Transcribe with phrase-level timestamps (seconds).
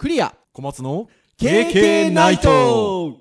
[0.00, 0.34] クリア。
[0.54, 3.18] 小松の KK ナイト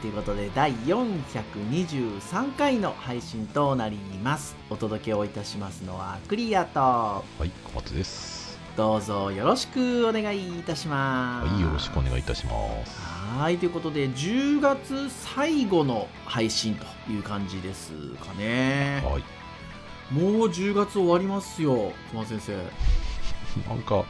[0.00, 4.56] ということで第423回の配信となります。
[4.70, 6.80] お届けをいたしますのはクリアと。
[6.80, 8.58] はい小松です。
[8.78, 11.52] どうぞよろしくお願いいたします。
[11.52, 12.52] はいよろしくお願いいたしま
[12.86, 12.98] す。
[13.36, 17.92] はいということで10月最後の配信という感じです
[18.24, 19.02] かね。
[19.04, 20.14] はい。
[20.14, 23.68] もう10月終わりますよ小松先生。
[23.68, 24.02] なんかい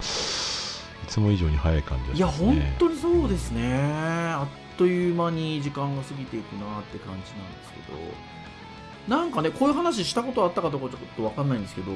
[1.08, 2.76] つも以上に早い感じがいやしますね。
[2.78, 3.74] 本当にそうですね。
[3.74, 11.92] あっという間に時間が過ぎていくなって感じなんですけどなんかねこういう話したことあったかどうかちょっと分かんないんですけど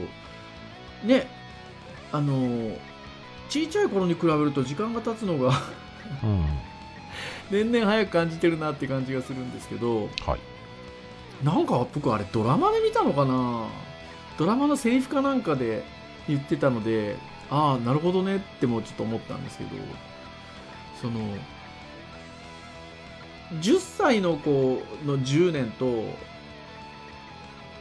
[1.03, 1.27] ね
[2.12, 2.77] あの
[3.48, 5.55] 小さい頃に比べると時間が経つのが
[6.22, 6.44] うん。
[7.50, 10.41] 年々早く感じてるなって感じがするんですけどはい。
[11.42, 13.64] なんか僕あれドラマで見たのかな？
[14.37, 15.84] ドラマのセリフかなんかで
[16.28, 17.16] 言ってたので
[17.48, 19.70] ああなるほどねってもうちょっと思ったんですけど
[21.00, 21.20] その
[23.60, 26.05] 10歳の子の10年と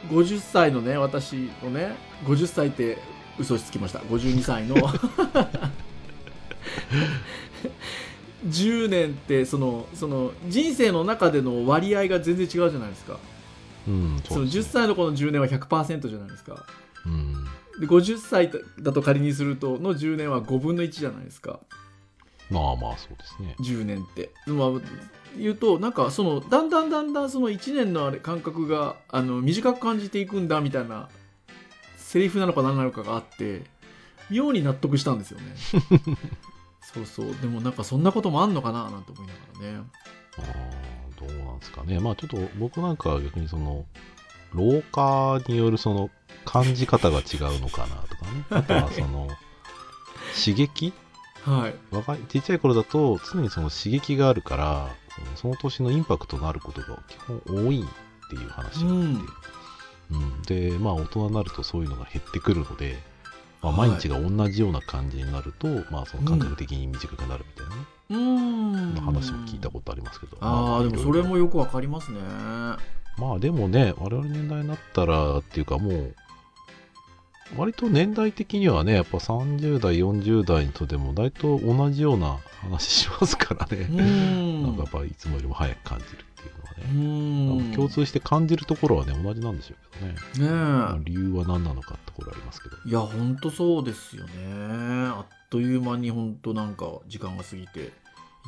[0.08, 1.94] 50歳のね私のね
[2.24, 2.98] 50歳って
[3.38, 3.98] 嘘つきました。
[4.00, 4.76] 52歳の。
[8.46, 13.18] 10年ってそのその人生の中での割合が全然違うじゃないですか。
[13.88, 14.62] うんその10うですね。
[14.72, 16.66] 歳の子の10年は100%じゃないですか。
[17.06, 17.44] うん。
[17.80, 21.60] で50歳だと仮にするとの10年は5分の1じゃないですか。
[22.50, 23.56] まあまあそうですね。
[23.60, 24.30] 10年って。
[24.46, 24.70] まあ
[25.38, 31.08] 言うとなんかそのだんだんだんだんその1年のあれ感覚があの短く感じていくんだみたいな
[31.96, 33.62] セリフなのか何なのかがあって
[34.30, 35.54] 妙に納得したんですよね。
[36.80, 37.34] そうそう。
[37.40, 39.84] でもなんかそんなこともあんのかななんて思いながらね。
[40.38, 41.98] あーどうなんですかね。
[41.98, 43.84] まあちょっと僕なんかは逆にその
[44.52, 46.10] 老化によるその
[46.44, 48.44] 感じ方が違うのかなとかね。
[48.50, 49.28] あとはその
[50.34, 50.92] 刺激？
[51.44, 51.74] はい。
[51.90, 59.22] 若いちっちゃい頃だと常にその刺激があるからそのその年のインパクトのあることが基本多いっていう話があって、
[60.10, 60.42] うん。
[60.42, 62.98] でまあ大人になるとそういうのが減ってくるので、
[63.62, 63.90] まあ、はい。
[63.90, 72.20] 毎日が同じような感じになると、まあその感覚的に短くなるみたいなね、うーん話も聞いたことありますけど、あまあでもそれもよくわかりますね。
[73.16, 76.14] まあでもね我々年代になったらっていうかもう
[77.56, 83.86] 割と年代的にはねやっぱ30代40代とでも大体同じような話しますからね、
[84.62, 92.76] なんかやっぱりいつもよりも早く感じるっていうのはうね、共通して感じるところはね同じなんでしょうけどね、まあね理由は何なのかってところありますけど。
[92.86, 94.32] えいやほんとそうですよね。
[95.08, 97.90] あっという間にほんとなんか時間が過ぎてい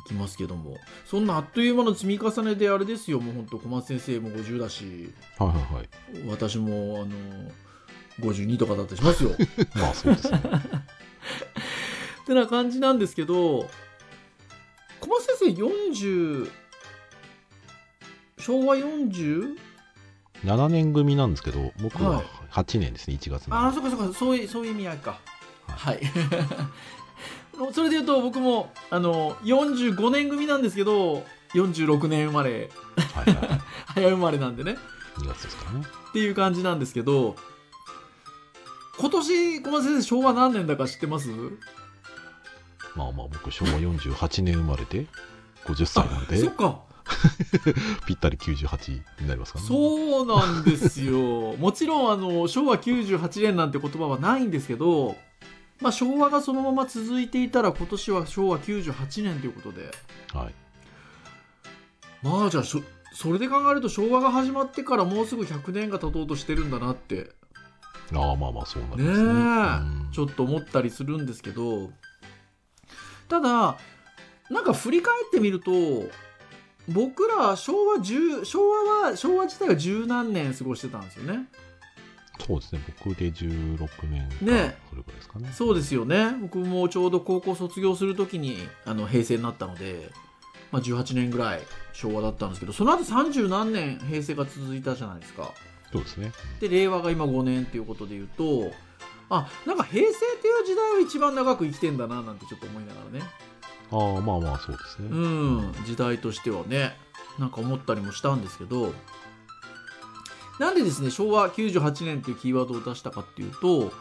[0.07, 0.77] きますけども。
[1.05, 3.19] そんなあっという間の積み重ねであれですよ。
[3.19, 5.13] もうほんと小松先生も50だし。
[5.37, 5.89] はいはいはい。
[6.27, 7.07] 私もあの
[8.19, 9.31] 52とかだったりしますよ。
[9.75, 10.41] まあそうですね。
[12.21, 13.69] ってな感じなんですけど
[14.99, 16.51] 小松先生40
[18.37, 19.57] 昭和 40?
[20.43, 22.25] 7年組なんですけど僕ははい。
[22.51, 25.19] 8年ですね1月ああのそっかそっかそういうそういう意味合いか。
[25.67, 26.01] はい、
[27.73, 31.23] それで言うと僕もあの45年組なんですけど
[31.53, 32.69] 46年生まれ。
[33.13, 33.61] はいはいはい。
[33.87, 34.77] 早生まれなんでね。
[35.17, 35.85] 2月ですからね。
[36.09, 37.35] っていう感じなんですけど
[38.99, 41.29] 今年小松先生昭和何年だか知ってます？
[42.95, 45.05] まあまあ僕昭和48年生まれで
[45.65, 46.37] 50歳なので。
[46.37, 46.81] そっか。
[48.05, 48.91] ぴったり98
[49.21, 49.67] になりますからね。
[49.69, 51.55] そうなんですよ。
[51.61, 55.15] もちろんあの昭和98年なんて言葉はないんですけど、
[55.79, 59.91] まあ、昭和がそのまま続いていたら今年は昭和98年ということで。
[60.33, 60.53] はい。
[62.23, 62.81] まあじゃあそ
[63.31, 67.31] れで考えると昭和が始まってからもうすぐ100年が経とうとしてるんだなって
[68.13, 70.11] ああまあまあそうなりねえ、ますねうん。
[70.11, 71.91] ちょっと思ったりするんですけど。
[73.27, 73.77] ただ
[74.49, 75.71] なんか振り返ってみると
[76.87, 81.47] 僕ら昭和10昭和は昭和自体は十何年過ごしてたんですよね。
[82.45, 82.81] そうですね。
[83.03, 83.77] 僕で16
[84.09, 85.49] 年かねそれぐらいですかね。
[85.51, 86.33] そうですよね。
[86.39, 90.09] 僕もちょうど高校卒業する時にあの平成になったので、
[90.71, 91.61] まあ、18年ぐらい
[91.91, 95.51] 昭和だったんですけどその後30何年平成が続いたじゃないですか
[95.91, 96.31] そうですね。
[96.59, 98.71] で令和が今5年っていうことで言うと
[99.29, 103.25] あなんか平成っていう時代は一番長く生きてんだななんてちょっと思いながらね。
[103.91, 105.09] ああまあまあそうですね。
[105.09, 106.95] うん時代としてはね
[107.39, 108.93] なんか思ったりもしたんですけど
[110.59, 113.91] なんでですね昭和98年というキーワードを出したかっていうと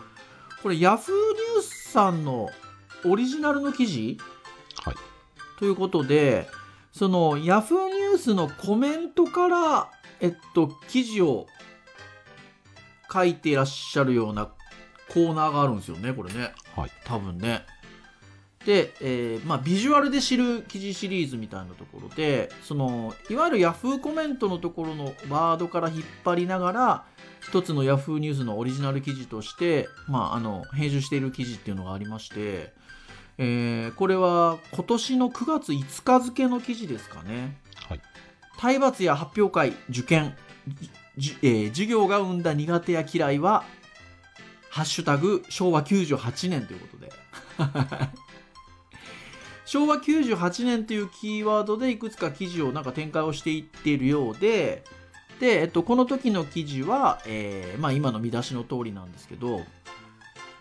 [0.63, 2.49] これヤフーニュースさんの
[3.05, 4.19] オリジナルの記事
[4.85, 4.95] はい。
[5.59, 6.49] ということで
[6.93, 9.91] そのヤフーニュースのコメントから
[10.21, 11.47] えっと記事を
[13.13, 14.47] 書いていらっしゃるような
[15.09, 16.91] コーナーがあるんですよねこれねはい。
[17.05, 17.65] 多分ね
[18.67, 27.05] で、えーまあ、ビジュアルで知る記事シリーズみたいなところでそのいわゆるヤフーコメントのところのワードから引っ張りながら
[27.41, 32.73] 一つのヤフーニュースのオリジナル記事として、まあ、あの編集している記事っていうのがありまして、
[33.39, 37.57] えーこれは今年の9月5日付の記事ですかね
[37.89, 38.01] はい。
[38.59, 40.35] 体罰や発表会受験
[41.17, 43.65] じえー授業が生んだ苦手や嫌いは
[44.71, 47.13] 「ハッシュタグ昭和98年」ということで。
[49.67, 54.85] 昭和98年というキーワードでいくつか記事をなんか展開をしていっているようで
[55.41, 59.63] で、えっと、この時の記事は、えーまあ、今の見出しの通りなんですけど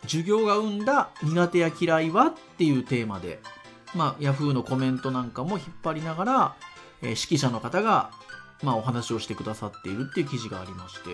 [0.01, 3.39] 授業が生んだ苦手や嫌いはっていうテーマで、
[3.93, 6.55] まあ、ヤフーのコメントなんかも引っ張りながら、
[7.01, 8.11] えー指揮者の方が、
[8.63, 11.09] まあ、お話をしてくださっているっていう記事がありまして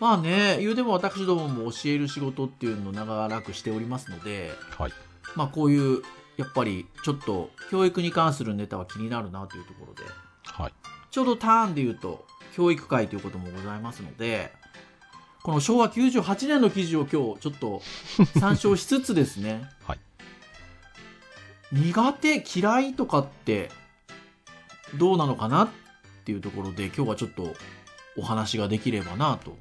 [0.00, 4.92] まあね言うでも私どもも教える仕事っていうのを長らくしておりますのではい。
[5.34, 6.02] まあこういう
[6.36, 10.02] やっぱりちょっと教育に関するネタは気になるなというところで
[10.44, 10.72] はい。
[11.10, 12.24] ちょうどターンで言うと
[12.54, 14.52] 教育会ということもございますので
[15.42, 17.82] この昭和98年の記事を今日ちょっと
[18.38, 19.98] 参照しつつですね はい。
[21.72, 23.70] 苦手嫌いとかって
[24.96, 25.68] どうなのかなっ
[26.24, 27.52] ていうところで今日はちょっと
[28.16, 29.56] お話ができればなと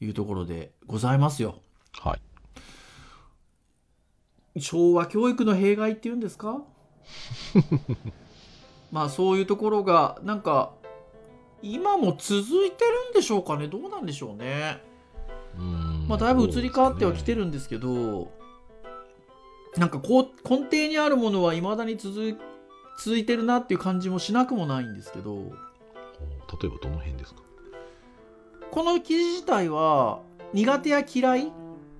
[0.00, 1.60] いうところでございますよ
[1.98, 2.20] はい。
[4.60, 6.62] 昭和教育の弊害っていうんですか？
[8.92, 10.72] まあそういうところがなんか
[11.62, 13.68] 今も続いてるんでしょうかね？
[13.68, 14.82] どうなんでしょうね？
[15.56, 17.40] うーんまあだいぶ移り変わってはきてる。
[17.42, 18.30] るんですけど
[19.78, 22.36] なんかこう根底にあるものはいまだに続い
[23.04, 27.42] 続いてるなっていう感じもしなくもないんですけど例えばどの辺ですか？
[28.70, 30.20] この記事自体は
[30.52, 31.52] 苦手や嫌い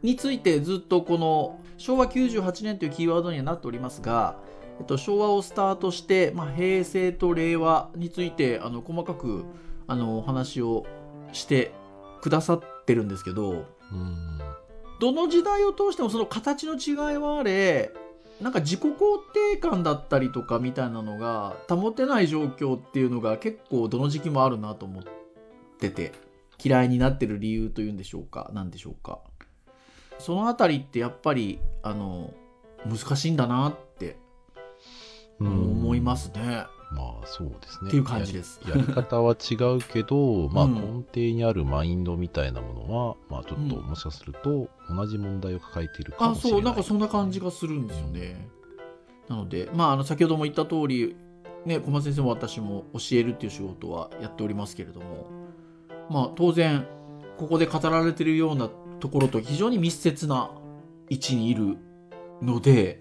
[0.03, 4.37] についてずっとこの昭和98年というキーワードにはなっておりますが、
[4.79, 9.45] えっと、昭和をスタートして、まあ、平成と令和についてあの細かく
[9.89, 10.87] あのお話を
[11.33, 11.73] して
[12.21, 14.39] くださってるんですけどうーん。
[15.01, 17.91] どの時代を通してもその形の違いはあれ
[18.43, 18.89] なんか自己肯
[19.53, 25.03] 定感だったりとかみたいなのが保てない状況っていうのが結構どの時期もあるなと思っ
[25.79, 26.13] てて
[26.63, 29.21] 嫌いになってる理由というんでしょうかなんでしょうか。
[30.19, 32.33] そのあたりってやっぱりあの
[32.85, 34.17] 難しいんだなって
[35.41, 37.89] 思いますねまあそうですね。
[37.89, 40.81] っていう感じですやり方は違うけど、 まあうん根
[41.13, 46.61] 底にあるマインドみたいなものは、まあちょっとうんもしかすると同じ問題を抱えているかあもしれない。
[46.61, 48.49] そうなんかそんな感じがするんですよね
[49.29, 51.17] なのでまああの先ほども言った通り
[51.65, 55.27] ね小松先生も私も教えるっていう仕事はやっておりますけれども
[56.11, 56.87] まあ当然
[57.39, 58.69] ここで語られているような
[59.01, 60.51] ところと非常に密接な
[61.09, 61.77] 位置にいる
[62.43, 63.01] ので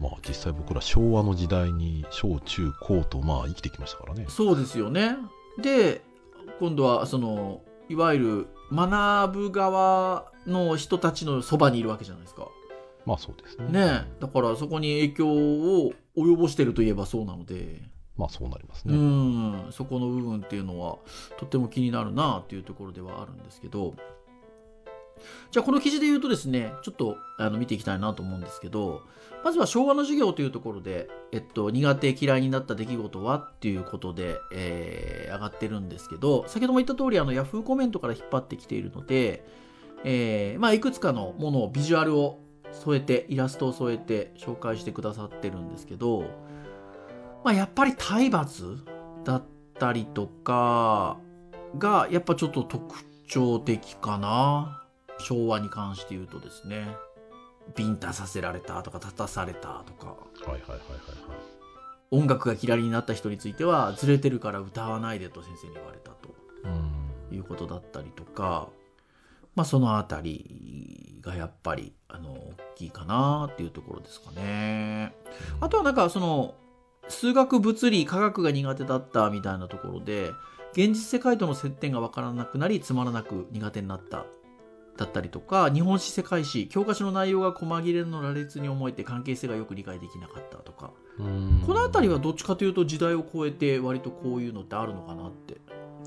[0.00, 4.26] まあ実際僕ら昭和の時代に小中高とまあ生きてきましたからね。
[4.28, 5.16] そうですよね
[5.60, 6.02] で
[6.60, 12.48] 今度はそのいわゆる学ぶ側の人たちのそばにいるわけじゃないですか
[13.06, 13.66] まあそうですね。
[13.70, 17.80] ねだからそこに影響を及ぼしてるといえばそうなので
[18.16, 18.96] まあそうなりますうね。
[18.98, 20.98] んそこの部分っていうのは
[21.38, 23.94] とっても気になるなっていうところではあるんですけど
[25.50, 29.02] じゃあこの記事で言うとですねちょっとあの見ていきたいなと思うんですけど
[29.44, 39.46] まずは昭和の授業というところで、えっと、苦手嫌いになった出来事はっていうことで、えー上がってるんですけど先ほども言った通りあのヤフーコメントから引っ張ってきているので、
[40.04, 42.40] えーまあ、いくつかのものをビジュアルを
[42.72, 46.24] 添えてイラストを添えて紹介してくださってるんですけど、
[47.44, 48.78] まあ、やっぱり体罰
[49.24, 49.42] だっ
[49.78, 51.18] たりとか
[51.78, 52.96] がやっぱちょっと特
[53.26, 54.82] 徴的かな。
[55.18, 56.96] 昭和に関して言うとですね
[57.76, 60.14] ビンタさせられたとか立たされたとかは
[60.46, 60.78] いはいはいはいはい。
[62.10, 66.34] 音楽が嫌いになった人についてはずれてるから歌わないでと先生に言われたと
[66.64, 67.36] うん。
[67.36, 68.68] いうことだったりとか、
[69.54, 75.14] まあ、そのあたりがやっぱりあの大きいかなっていうところですかね。
[75.60, 76.54] あとはなんかその
[77.08, 80.30] 数学物理科学が苦手だったみたいなところで
[80.72, 84.24] 現実世界との接点が分からなくなりつまらなく苦手になった
[84.98, 90.90] だったりとか日本史世界史教科書の内容が細切れの羅列に思えて関係性がよく理解できなかったとか。
[91.18, 91.62] うん。
[91.64, 95.56] この辺りはどっちかというと時代を超えて割とこういうのってあるのかなって。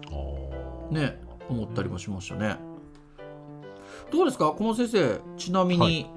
[0.08, 2.58] あね思ったりもしましたね。
[4.12, 6.10] どうですか小松先生ちなみに、はい。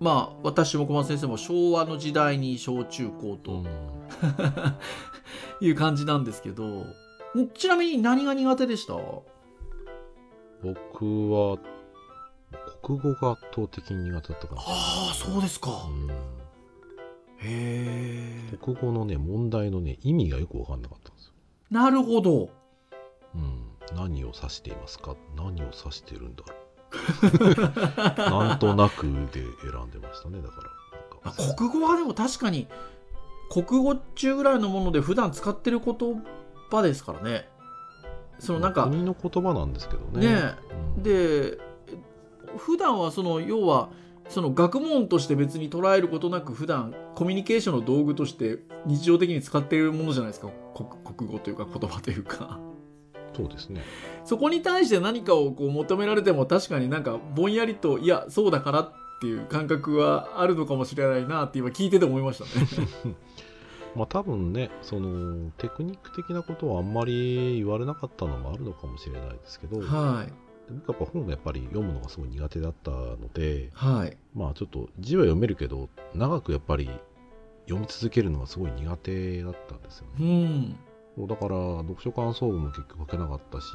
[0.00, 3.66] まあ私も小松先生も昭和の時代に小中高と、うん、
[5.60, 6.86] いう感じなんですけど
[7.54, 8.94] ちなみに何が苦手でした？
[10.62, 11.58] 僕は
[12.86, 16.12] 国語が圧倒的に苦手だったかなああそうですか、うん、へ
[18.52, 18.56] え。
[18.62, 21.32] 国語のね問題のね意味がよく分かんなかったんですよ。
[21.72, 22.50] なるほど。
[23.34, 23.72] うん。
[23.96, 25.16] 何を指していますか？
[25.36, 26.54] 何を指してるんだろ
[28.14, 28.14] う。
[28.30, 29.02] なんとなく
[29.32, 29.50] で選
[29.86, 30.54] んでましたねだか
[31.24, 31.32] ら。
[31.56, 32.68] 国語はでも確かに
[33.50, 36.24] 国語中ぐらいのもので普段使ってる言
[36.70, 37.48] 葉ですからね。
[38.38, 40.24] そのなんか国の言葉なんですけどね。
[40.24, 40.54] ね、
[40.96, 41.65] うん、で
[42.56, 43.90] 普段はその要は
[44.28, 50.50] その学問として別に捉えることなく普段コミュニケーションの道具として日常的に使っているものじゃないですか。
[51.16, 52.58] 国語というか言葉というか。
[53.34, 53.82] そうですね。
[54.24, 62.88] そこに対して何かをこう求められても確かになんかぼんやりといやそうだからっていう感覚はあるのかもしれないなって今聞いてて思いましたね。
[63.94, 70.32] まあ多分ねそのテクニック的なことはあんまり言われなかったのもあるのかもしれないですけど、はい、
[70.68, 76.90] 僕やっぱ本がやっぱり読むのがすごい苦手だったので、はい、まあちょっと字は読めるけど長くやっぱり
[77.66, 80.76] 読み続けるのがすごい苦手だったんですよね。
[81.18, 83.66] だから読書感想文も結局書けなかったし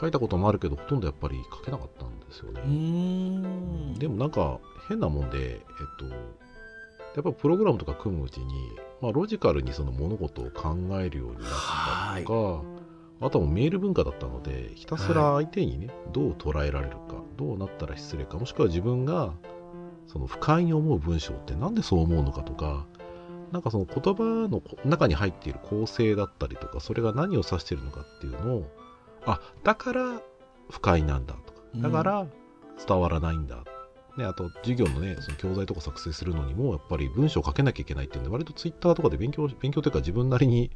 [0.00, 3.98] 書いたこともあるけどほとんどやっぱり書けなかったんですよね。
[3.98, 4.58] でもなんか
[4.88, 5.60] 変なもんでえっ
[5.98, 6.06] と
[7.14, 8.54] やっぱプログラムとか組むうちに、
[9.00, 11.48] まあ、ロジカルにその物事を考えるようになっ
[12.12, 12.77] たりとか
[13.20, 19.32] あとはメール文化だったのでひたすら相手にね、どう捉えられるかどうなったら失礼かもしくは自分が
[20.06, 22.86] その不快に思う文章ってなんでそう思うのかとか
[23.52, 28.70] なんかその言葉の中に入っている構成だったりとか、それが何を指しているのかっていうのを、
[29.24, 30.20] あ、だから
[30.70, 32.26] 不快なんだとか、だから
[32.86, 33.64] 伝わらないんだ。
[34.18, 40.70] ね、あと授業のね、その教材とか作成するのにも、やっぱり文章を書けなきゃいけないっていうんで、割とツイッターとかで勉強、勉強というか自分なりに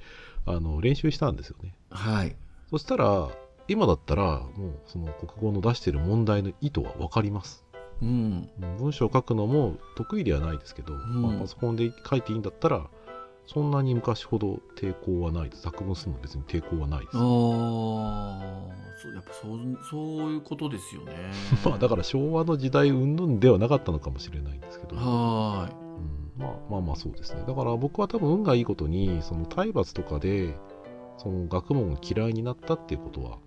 [0.46, 1.74] あの練習したんですよね。
[1.90, 2.36] はい。
[2.70, 3.28] そしたら、
[3.68, 7.64] 今だったら、もうその国語の出している問題の意図は分かります。
[8.00, 12.88] うん、文章を書くのも得意ではないですけど、うん、まあ、パソコンで書いていいんだったら
[13.46, 15.62] そんなに昔ほど抵抗はないです。
[15.62, 17.16] 作文するの別に抵抗はないです。
[17.16, 18.82] ああ
[19.14, 21.12] やっぱそうそういうことですよね。
[21.64, 24.96] まあだから昭和の時代云々ではなかったのかもしれないんですけど。
[24.96, 25.74] はい、
[26.38, 27.44] うん、まあまあまあそうですね。
[27.46, 30.56] だから僕は多分運がいいことにその体罰とかで
[31.18, 33.38] その学問が嫌いになったっていうことは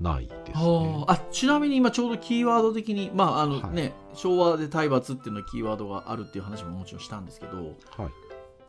[0.00, 1.04] ないですね。
[1.06, 1.16] あ。
[1.30, 7.68] ちなみに今ちょうどキーワード的に、まああのね、はい、昭和で体罰っていうのキーワードがあるっていう話ももちろんしたんですけど、はい、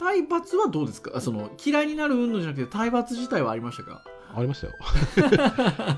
[0.04, 1.22] 体罰はどうですか？
[1.22, 4.04] その嫌いになる運動じゃなくて体罰自体はありましたか？
[4.36, 4.74] ありましたよ。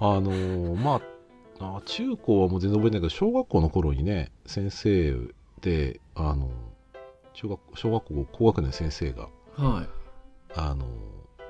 [0.00, 1.00] あのー、ま
[1.60, 5.16] あ中高はもう全然覚えてないけど小学校の頃にね先生
[5.60, 6.50] であの
[7.34, 9.88] 中学小学校高学年先生が、はい、
[10.54, 10.86] あの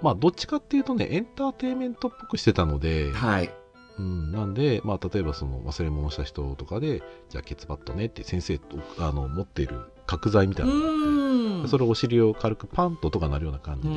[0.03, 3.51] まあ、どっちかっていうとね、エンターテインメントっぽくしてたので、はい。
[3.99, 10.97] うん、なんで、まあ、例えばその忘れ物した人とかで、じゃあケツバットねって先生とあの持っている角材みたいなのがあって、
[11.69, 13.95] それをお尻を軽くパンと音が鳴るような感じで、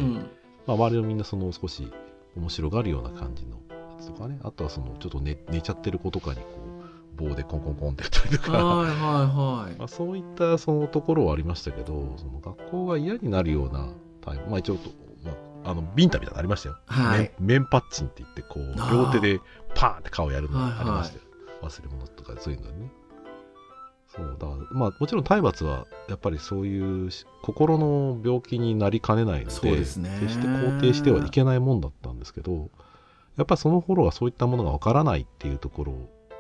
[0.68, 1.92] まあ、周りのみんなその少し
[2.36, 6.44] 面白がるような感じのやつとかね、あとはそのちょっと寝寝ちゃってる子とかにこ
[7.18, 9.76] う、棒でコンコンコンってやったりとか、はいはいはい。
[9.78, 13.90] まあ、そういったそのところはありましたけど、その学校が嫌になるような
[14.22, 14.78] タイプ、まあ一応
[15.66, 16.78] あの、ビンタみたいなのありましたよ。
[16.86, 17.32] はい。
[17.40, 19.42] 面パッチンって言って、こう、両手で
[19.74, 21.22] パーンって顔やるのがありましたよ。
[21.26, 22.92] はいはい、忘れ物とかそういうのにね。
[24.16, 27.10] そう、だまあもちろん体罰は、やっぱりそういう
[27.42, 30.08] 心の病気になりかねないので、ね、決して
[30.48, 32.70] 肯定してはいけないもんだったんですけど、
[33.38, 35.94] やっぱその頃はそういったものがわからないっていうところ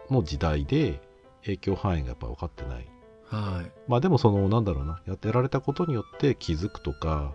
[0.10, 1.02] の時代で、
[1.44, 2.88] 影響範囲がやっぱ分かってない。
[3.28, 3.72] はい。
[3.88, 7.34] まあでもその、なんだろうな、やってられたことによって気づくとか、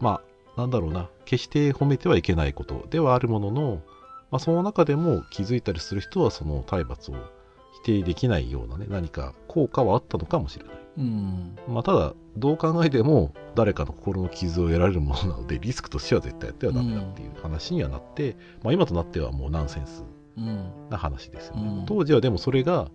[0.00, 0.20] ま
[0.56, 3.82] あ、なんだろうな、決して褒めてはいけないことではあるものの、
[4.30, 7.14] まあ、その中でも気づいたりする人はその体罰を
[7.82, 10.74] 否定できないようなね、何か効果はあったのかもしれない。
[10.98, 11.56] うん。
[11.68, 20.04] まあ、ただ、どう考えても誰かの心の傷を得られるものなので、リスクとしては絶対やってはダメだっていう話にはなって、うん、まあ、今となってはもうナンセンス
[20.90, 21.68] な話ですよね。
[21.80, 22.90] うん、当時はでもそれが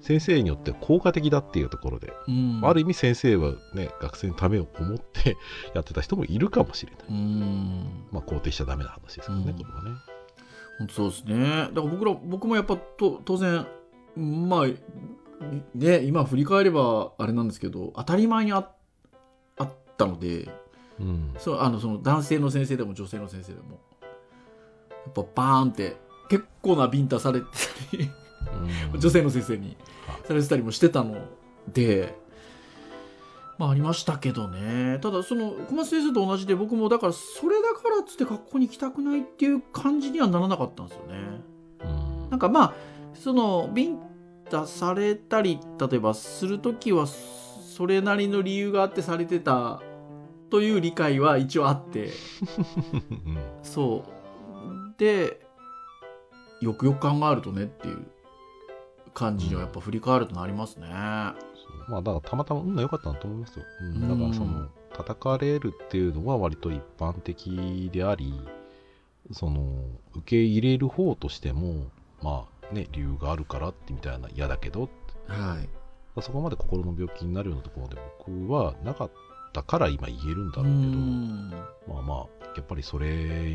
[0.00, 5.36] 先生によって効果的だっていうところで、うん、ある意味先生はね学生のためを思って
[5.74, 9.90] やってた人もいるかもしれない、うん、まあ肯定しちゃダメな話ですけどね、うん、これはね。
[10.78, 11.44] 本当そうですね。
[11.46, 13.66] だから僕ら僕もやっぱと当然
[14.16, 14.66] まあ
[15.74, 18.68] ね今振り返ればあれなんですけど当たり前にあ
[19.56, 20.48] あったので、
[21.00, 23.80] うん、そうあのその男性の先生でも女性の先生でも
[25.08, 25.96] っぱバーンって
[26.28, 27.46] 結構なビンタされて
[27.90, 28.10] たり
[28.92, 31.16] うん女性の先生にはいされてたりもしてたの
[31.72, 32.14] で、
[33.58, 34.98] まあありましたけどね。
[35.00, 41.14] ただその小松先生と同じで僕もだからそれだからっつって学校に行きたくないっていう感じにはならなかったんですよね。
[41.84, 42.74] うんなんかまあ
[43.14, 43.98] そのビン
[44.54, 49.82] タされたり例えばする時はそれなりの理由があってされてた
[50.48, 52.04] という理解は一応あって。
[52.04, 52.10] う
[53.30, 54.94] んそう。
[54.96, 55.44] で
[56.60, 58.06] よくよく考えるとねっていう
[59.12, 60.86] 感じにはやっぱ振り返るとなりますね。
[60.86, 61.90] そう。
[61.90, 64.08] まあだからたまたま運が良かったんだと思いますよ、うんうん。
[64.08, 68.32] だからその叩かれるっていうのは割と一般的であり
[69.32, 69.82] その
[70.14, 71.86] 受け入れる方としても
[72.22, 74.90] まあね理由があるからってみたいな嫌だけど
[75.28, 75.58] は
[76.16, 79.10] いそこまで心の病気になるようなところで僕はなかっ
[79.52, 81.50] たから今言えるんだろうけどうん
[81.88, 82.26] まあまあ
[82.56, 83.06] やっぱりそれ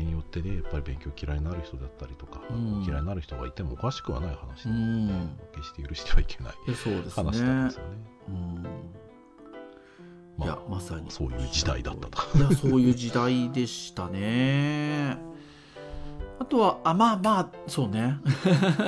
[0.02, 6.54] によってねやっぱり勉強嫌いになる人だったりとか、うん嫌いになる人がいてもおかしくはない話うで、ん決して許してはいけない。
[7.14, 7.96] 話なんですよね。
[8.28, 8.66] うん
[10.42, 12.38] いやまさにそういう時代だったと。
[12.38, 15.18] いやそういう時代でしたね。
[16.40, 18.18] あとはあまあまあそうね。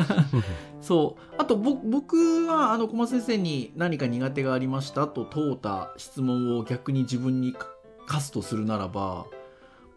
[0.80, 7.68] そうあとぼ僕はあの小松先生に何か苦手がありましたと問うた質問を逆に自分にか
[8.06, 9.26] 課すとするならば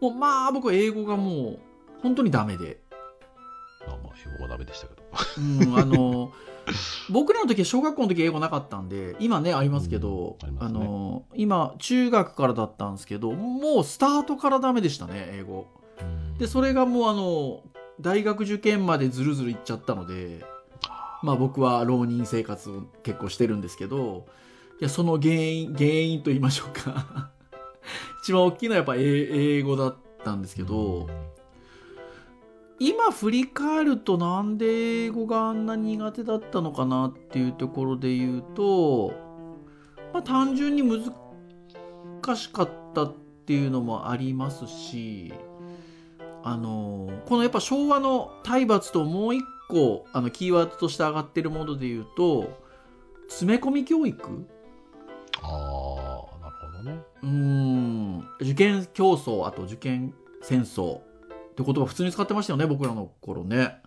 [0.00, 1.58] もうまあ僕は英語がもう
[2.02, 2.78] 本当にダメで。
[3.86, 5.02] まあまあ英語はダメでしたけど。
[5.38, 6.32] うん、あの
[7.08, 15.68] 僕らの時は小学校の時英語なかったんで今ねありますけど、うんあねの今中学からだったんですけどもうスタートからダメでしたね英語
[16.38, 17.62] でそれがもうあの
[18.00, 20.44] 大学受験までずるずるいっちゃったので
[21.22, 24.26] まあ僕は浪人生活を結構してるんですけど
[24.80, 27.30] いやその原因原因と言いましょうか。
[28.22, 31.08] 一番大きいのはやっぱ英英語だったんですけど、
[32.78, 39.14] 今振り返るとなんで英語があんな苦手だったのかなっていうところで言うと、
[40.12, 41.04] まあ、単純に難
[42.36, 43.14] しかったっ
[43.46, 45.32] ていうのもありますし
[46.48, 52.56] あのこのやっぱ昭和の体罰ともう一個あのキーワードとして上がってるもので言うと
[53.28, 54.46] 詰め込み教育？
[55.42, 57.00] ああ、なるほどね。
[57.24, 61.00] うーん受験競争あと受験戦争っ
[61.56, 63.82] て言葉普通に使ってましたよね僕らの頃ね。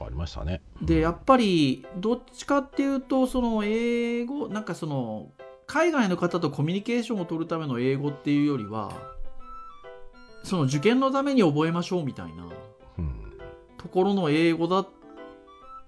[0.00, 0.62] ありましたね。
[0.82, 5.28] でやっぱりどっちかっていうとその英語なんかその
[5.68, 9.13] 海外の方とコミュニケーションを取るための英語っていうよりは
[10.44, 12.44] その受験のために覚えましょうみたいな
[12.98, 13.14] うん。
[13.78, 14.86] ところの英語だ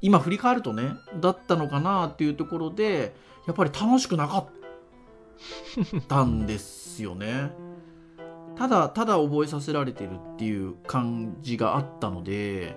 [0.02, 0.90] 今振り返るとね
[1.20, 3.14] だったのかなっていうところで
[3.46, 4.46] やっぱり楽しくなかっ
[6.08, 7.50] たんですよね。
[8.56, 12.76] ただただ覚えさせられてるっていう感じがあったので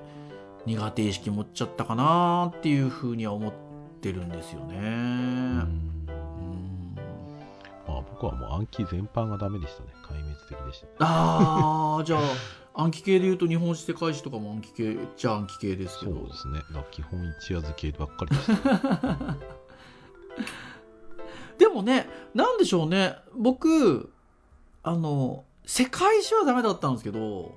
[0.66, 3.54] 苦手意識持っちゃったかなっていうふうには思っ
[4.02, 4.78] てるんですよね。
[4.78, 6.96] うんうん
[7.88, 9.90] まあ僕はもう暗記全般がダメでしたね。
[10.10, 10.92] 壊滅的でしたね。
[11.00, 12.22] あー じゃあ
[12.82, 16.62] 暗記系で言うと日本史世界史とかも暗記系じゃあ暗記系ですけどそうですね。
[16.92, 19.38] 基本一夜漬けばっかりでした。
[21.58, 24.12] でもねなんでしょうね僕
[24.82, 27.54] あの世界史はダメだったんですけど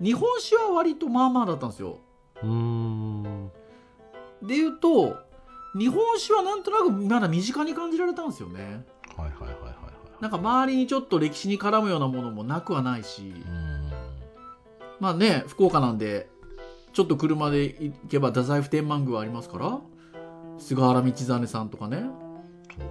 [0.00, 1.98] 日本史は割とまあまあだったんですよ。
[2.42, 3.50] うーん。
[4.42, 5.16] で言うと
[5.76, 8.84] 日本史はなんとなくまだ身近に感じられたんですよね。
[9.16, 9.45] はいはいはいはいはい。
[10.20, 13.34] なんか周りにちょっと歴史に絡むようなものもなくはないし。
[14.98, 16.28] まあね福岡なんで
[16.94, 19.80] ちょっと車で行けば太宰府天満宮ありますから
[20.58, 22.02] 菅原道真さんとかね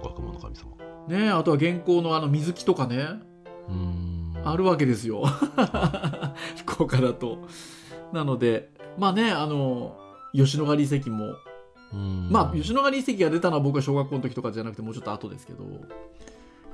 [0.02, 0.76] 学問の神様。
[1.08, 3.06] ねあとは現行のあの水木とかね。
[4.44, 5.24] あるわけですよ
[6.56, 7.38] 福岡だと
[8.12, 9.96] なのでまあねあの
[10.32, 11.34] 吉野ヶ里遺跡も。
[12.30, 15.64] まあ吉野ヶ里遺跡が出たのは僕は小学校の時とかじゃなくてもうちょっと後ですけど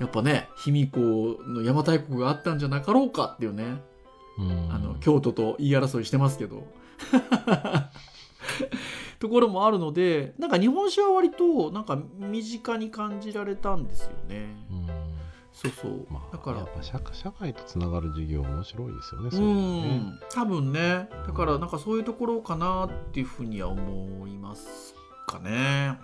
[0.03, 1.01] やっぱね卑弥呼
[1.47, 3.81] の邪馬台国があったんじゃなかろうかっていうね。
[4.37, 4.69] うん。
[4.73, 6.67] あの京都と言い争いしてますけど。
[9.21, 14.57] ところもあるのでなんか日本史は割となんか身近に感じられたんですよね。
[14.73, 14.89] うん。
[15.53, 19.97] そうそう、まあ、だからやっぱ社会社会とつながる授業面白いですよね、うそういうのね。
[19.99, 21.09] ん多分ね。
[21.29, 24.97] だからなんかそういうところかなっていうふうには思います
[25.29, 26.01] かね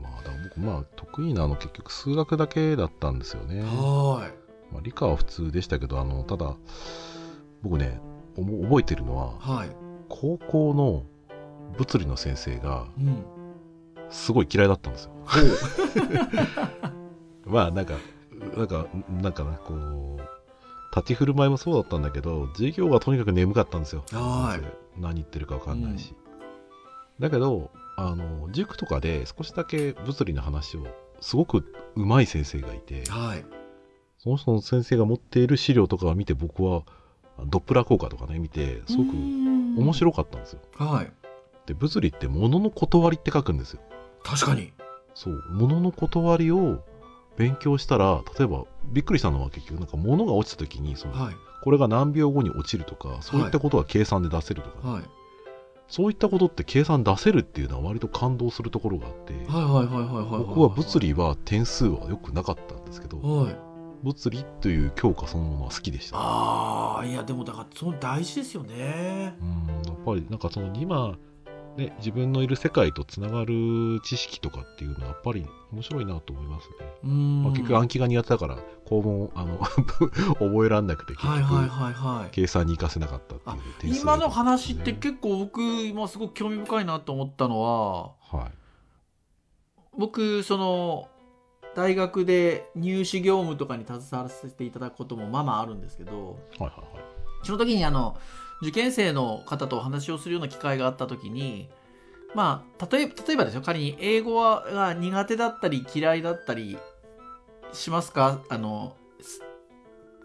[0.00, 3.62] まあ、だ僕、まあ、得意なの結局数学だけだったんですよね。
[3.62, 4.30] は
[4.72, 6.56] まあ、理科は普通でしたけど、あの、ただ、
[7.62, 8.00] 僕ね、
[8.36, 9.68] おも覚えてるのは、いはい。
[10.08, 11.04] 高校の
[11.76, 13.24] 物理の先生がうん。
[14.10, 15.12] すごい嫌いだったんですよ。
[17.46, 17.94] まあ、なんか、
[18.56, 18.86] なんか、
[19.22, 20.20] なんかな、こう、
[20.94, 24.04] 立ち振る舞いもそうだったんだけど、授業はとにかく眠かったんですよ。
[24.98, 26.14] 何言ってるか分かんないし、
[27.18, 30.86] だけどあの塾とかで少しだけ物理の話を
[31.20, 33.44] すごく上手い先生がいてはい。
[34.18, 36.84] その人の先生が持っている資料とかを見て僕は
[37.46, 40.60] ドップラー効果とかね見てすごく面面白かったんですよ。
[40.74, 41.12] はい。
[41.66, 43.80] で物理って物の断りって書くんですよ。
[44.22, 44.72] 確かに。
[45.14, 45.42] そう。
[45.50, 46.84] 物の断りを
[47.36, 51.34] 勉強したら例えばびっくりしたのは結局なんか物が落ちた時にその、はい。
[51.62, 55.02] これが何秒後に落ちるとかそういったことは計算で出せるとか、はい
[55.88, 63.56] そういったことって計算出せるっていうのは割と感動するところがあって、はいはいはいはいはい僕は物理は点数は良くなかったんですけど、はい。
[64.02, 69.34] 物理という教科そのものは好きでした、ああいやでもだからその大事ですよね。
[69.40, 71.16] うんやっぱりなんかその今
[71.76, 77.42] ね自分のいる世界とつながる知識とかっていうのはやっぱり面白いなと思いますね、うん。
[77.44, 79.58] まあ、結局暗記が苦手だから校文あの
[80.38, 82.30] 覚えられなくて結局、はいはいはいはい。
[82.30, 88.52] 計算に活かせなかったっていう点数今の話って結構僕今すごく興味深いなと思ったのははい。
[89.96, 91.08] 僕その
[91.74, 97.12] 大学で入試業務とかに携わらせていただくこともまあまああるんですけどはいはいはい。
[97.42, 98.16] その時にあの
[98.62, 101.68] 受験生の方とお話をするような機会があった時に
[102.34, 106.78] まあ例え例えばですよ仮に英語はが苦手だったり嫌いだったり
[107.72, 108.40] しますか？
[108.48, 109.42] あのす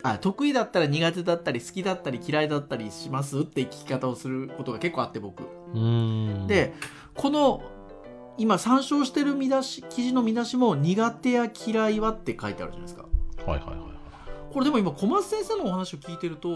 [0.04, 5.43] あ得意だったら苦手だったり好きだったり嫌いだったりしますって聞き方をすることが結構あって僕。
[6.47, 6.73] で
[7.15, 7.63] この
[8.38, 13.06] 今参照してる見出し記事の見出しも「苦手や嫌いは」って書いてあるじゃないですか。
[13.47, 13.88] はいはいはいはい
[14.54, 16.50] これでも今小松先生のお話を聞いてると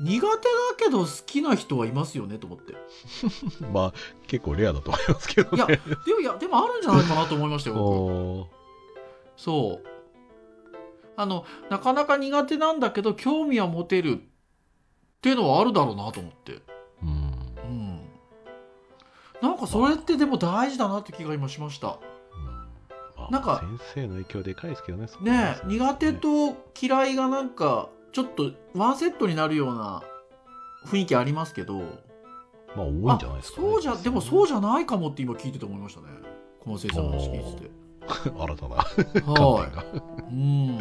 [0.00, 0.38] 苦手だ
[0.78, 2.74] けど好きな人はいますよねと思って。
[3.72, 3.92] まあ
[4.26, 5.56] 結構レアだと思いますけどね。
[5.56, 8.48] いやでもいやでもあるんじゃないかなと思いましたよ
[9.36, 9.88] そう。
[11.16, 14.20] あのなかなか苦手なんだけど興味は持てるっ
[15.20, 16.62] ていうのはあるだろうなと思って。
[17.02, 17.08] うん。
[17.08, 18.00] うん。
[19.40, 21.88] なんかそれってでも大事だなって気が今しました。
[21.88, 22.44] うん。
[23.16, 23.62] まあなんか
[23.94, 30.02] 先生の影響でかいですけどねねえそうです苦手と嫌いがなんかちょっとワンセットになるような
[30.86, 31.80] 雰囲気ありますけど。
[32.74, 36.06] まあ多いんじゃないですか、ね、そうじゃでもそうじじゃないかもって今聞いてて思いましたね
[36.60, 37.70] 小松先生の話聞いてて。
[38.06, 39.66] ゃ新たなは
[40.30, 40.32] い。
[40.32, 40.78] うん。
[40.78, 40.80] っ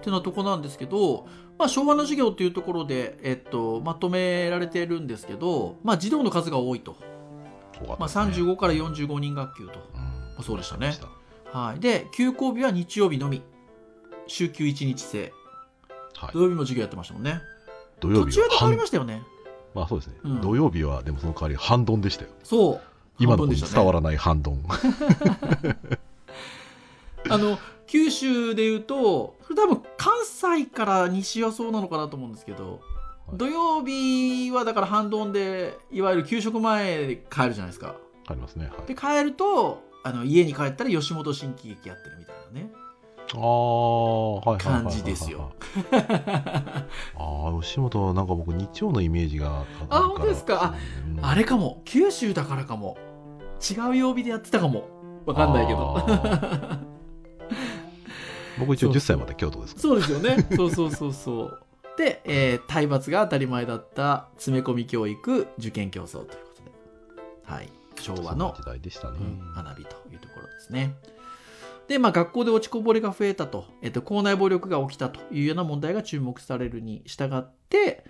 [0.00, 1.26] てなとこなんですけど、
[1.58, 6.96] まあ、昭和の授業っていうところで、えっと、まとめられてるんですけど、まあ、児童の数が多いと、
[7.86, 9.72] まあ、35から45人学級と、
[10.38, 10.44] うん。
[10.44, 10.94] そうでしたね。
[11.52, 13.42] はい、で休校日は日曜日のみ。
[14.28, 15.32] 週休1日制
[16.16, 16.32] はい。
[16.32, 17.40] 土曜日も授業やってましたもんね。
[18.00, 19.22] 土曜途中で変わりましたよね。
[19.74, 20.40] まあそうですね、うん。
[20.40, 22.30] 土曜日はでもその代わり半ドンでしたよ。
[22.42, 22.80] そう。
[23.18, 24.64] 今の伝わらない半ドン。
[27.28, 32.80] あの九州でいうとこれ多分関西から西はそうなのかなと思うんですけど、
[33.26, 33.36] はい。
[33.38, 37.96] 土曜日はだから半ドンでいわゆる給食前で帰るじゃないですか。
[38.28, 38.66] ありますね。
[38.66, 38.86] はい。
[38.86, 42.70] で帰るとあの家に帰ったら吉本新喜劇やってるみたいなね
[44.58, 45.52] 感じですよ。
[45.92, 46.84] あ
[47.18, 50.62] あ吉本はなんか僕日曜のイメージがあ本当ですか？
[50.62, 50.74] あ
[51.18, 51.24] うん。
[51.24, 51.82] あれかも。
[51.84, 52.96] 九州だからかも。
[53.70, 54.88] 違う曜日でやってたかも。
[55.26, 55.96] わかんないけど。
[55.98, 56.78] あ
[58.58, 59.82] 僕一応10歳まで京都ですから。
[59.82, 60.46] そうですよね。
[60.56, 61.62] そうそうそうそう。
[61.98, 66.62] で、えー体罰が当たり前だった詰め込み教育受験競争ということ
[67.50, 67.52] で。
[67.54, 67.68] はい。
[67.98, 70.94] 昭和のそんな時代でしたね、うん学びというところですね。
[71.88, 78.04] で、まあ、学校で落ちこぼれが増えたと、えっと、校内暴力が起きたというような問題が注目されるに従って、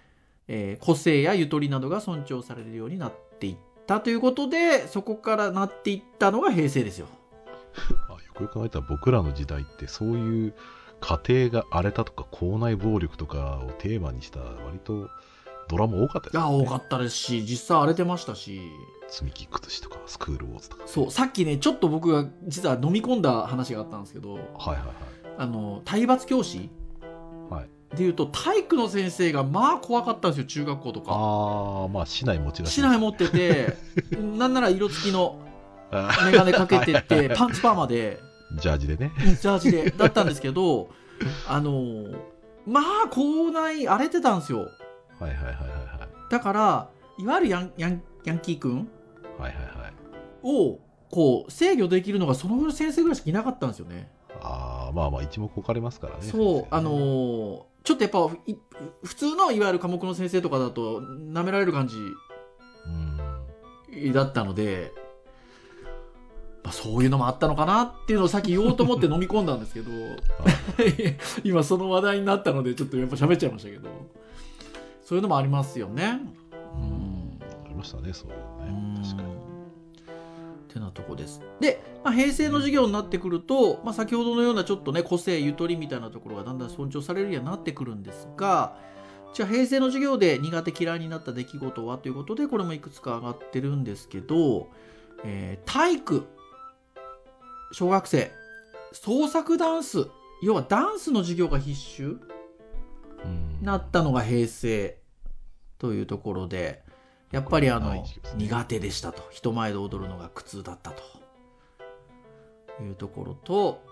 [0.49, 7.07] えー個性やゆとりなどが尊重されるようになっていったということで、そこからなっていったのが平成ですよ。
[8.09, 10.55] あよくよく考えたら僕らの時代ってそういう
[11.01, 15.11] 家庭が荒れたとか校内暴力とかをテーマにした割と
[15.69, 18.61] ドラマ多かったですいや、多かったですし、実際荒れてましたし、
[19.09, 20.83] 積み木崩しとかスクールウォーズとか。
[20.87, 24.79] そう、さっきね、ちょっと僕が実は飲み込んだ話があったんですけど、はいはい
[25.39, 26.71] あの、体罰教師
[27.51, 27.61] はい。
[27.61, 31.13] はいでいうと、体育の先生がまあ怖かったんですよ、中学校とか。
[31.13, 32.73] ああまあ市内持ち出し。
[32.75, 33.77] 市内持ってて
[34.19, 35.39] なんなら色付きの
[35.93, 37.29] あ眼鏡かけてっはいはいはい。
[37.29, 38.21] てパンツパーマで。
[38.57, 39.13] ージャージでね。
[39.19, 39.91] ジャージで。
[39.93, 40.89] だったんですけど
[41.49, 42.19] あのー
[42.67, 44.59] まあ校内荒れてたんですよ。
[44.59, 44.69] はい
[45.23, 46.09] はいはいはいはい。
[46.29, 46.89] だから
[47.19, 48.89] いわゆるヤンヤンヤンキー君
[49.39, 49.93] はいはいはい。
[50.43, 50.79] を
[51.11, 54.11] こう制御できるのがその先生ぐらいしかいなかったんですよね。
[54.41, 56.23] ああまあまあ一目置かれますからね。
[56.23, 58.57] そうあのーーちょっとやっぱい
[59.05, 61.97] 普通のいわゆる科目の先生とかだと舐められる感じ
[63.95, 64.13] うん。
[64.13, 64.93] だったので、
[66.65, 69.91] まあ、そういうのもあったのかなっていうのをさっき言おうと思って飲み込んだんですけど
[71.45, 73.89] 今その話題になったのでちょっとやっぱ喋っちゃいましたけど
[75.05, 76.21] そういうのもありますよね。
[76.75, 77.39] うん。
[77.65, 78.37] ありましたねそういう。
[78.37, 79.01] のね。
[79.03, 79.37] 確かに。
[80.77, 81.41] てなとこです。
[81.61, 88.77] で、まあ、平成の授業になってくると、まあ、先ほどのようなちょっとね個性ゆとりみたいなところがだんだん尊重されるようになってくるんですが
[89.33, 94.69] じゃあ平成の授業で苦手嫌いになった出来事はということでこれもいくつか上がってるんですけど、
[95.25, 96.27] えー体育。
[97.73, 98.31] 小学生。
[98.93, 100.07] 創作ダンス。
[100.43, 102.19] 要はダンスの授業が必修？
[103.25, 103.59] うん。
[103.61, 104.99] なったのが平成
[105.79, 106.83] というところで
[107.33, 108.05] やっぱりあの、
[108.37, 109.23] 苦手でしたと。
[109.31, 111.03] 人前で踊るのが苦痛だったと。
[112.83, 113.83] いうところと、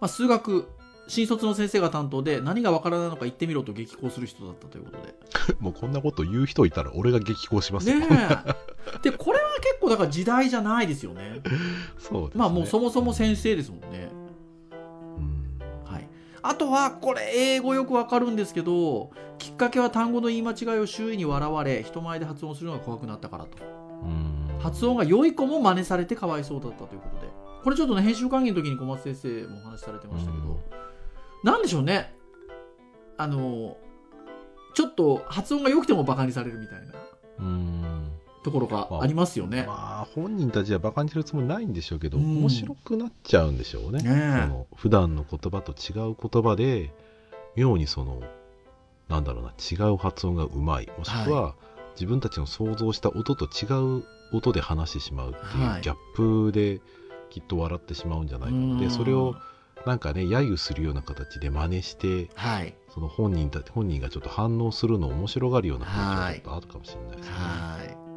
[0.00, 0.68] まあ、数学
[1.08, 5.14] 新卒の先生が担当で何がわからないのか言ってみろと激高する人だったということで。
[5.58, 9.10] もうこんなこと言う人いたら俺が激高しますよ、ねえ。
[9.10, 11.40] でこれは結構だから時代じゃないですよね。
[11.98, 12.38] そうですね。
[12.38, 14.08] まあもうそもそも先生ですもんね
[16.42, 23.58] あとはこれ英語よくわかるんですけどきっかけは単語の言い間違いを周囲に笑われ人前で発音するのが怖くなったからと。
[24.02, 24.58] うん。
[24.60, 27.28] 発音が良い子も真似されてかわいそうだったということで。
[27.62, 30.58] これちょっとね編集会議の時に小松先生もお話しされてましたけど、うん。
[31.42, 32.14] なんでしょうね。
[33.16, 33.76] あの
[34.74, 36.94] ちょっと発音が良くてもバカにされるみたいな。
[37.40, 37.79] うん
[38.42, 39.64] ところがありますよね。
[39.66, 42.38] まあ本人たちはバカにするつもりないんでしょうけど、うん。
[42.38, 44.02] 面白くなっちゃうんでしょうね。
[44.02, 44.42] ねえ。
[44.42, 46.90] その普段の言葉と違う言葉で
[47.56, 48.22] 妙にその
[49.08, 50.88] なんだろうな違う発音がうまい。
[50.96, 51.54] もしくは、
[51.94, 53.66] 自分たちの想像した音と違
[53.98, 55.82] う音で話してしまうっていう、はい。
[55.82, 56.80] ギャップで
[57.28, 58.54] きっと笑ってしまうんじゃないか。
[58.54, 59.34] なでそれを
[59.84, 62.74] なんかね揶揄するような形で真似してはい。
[62.88, 67.32] その本人た本人がちょっと反応するのを面白がるような風潮があるかもしれないですね。
[67.34, 68.09] はい。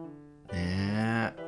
[0.54, 1.44] ねえ。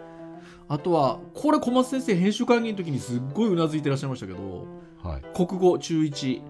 [0.68, 4.66] あとは、これ小松先生編集会議の時にすっごいうなずいてらっしゃいましたけど、
[5.04, 6.42] はい国語中1。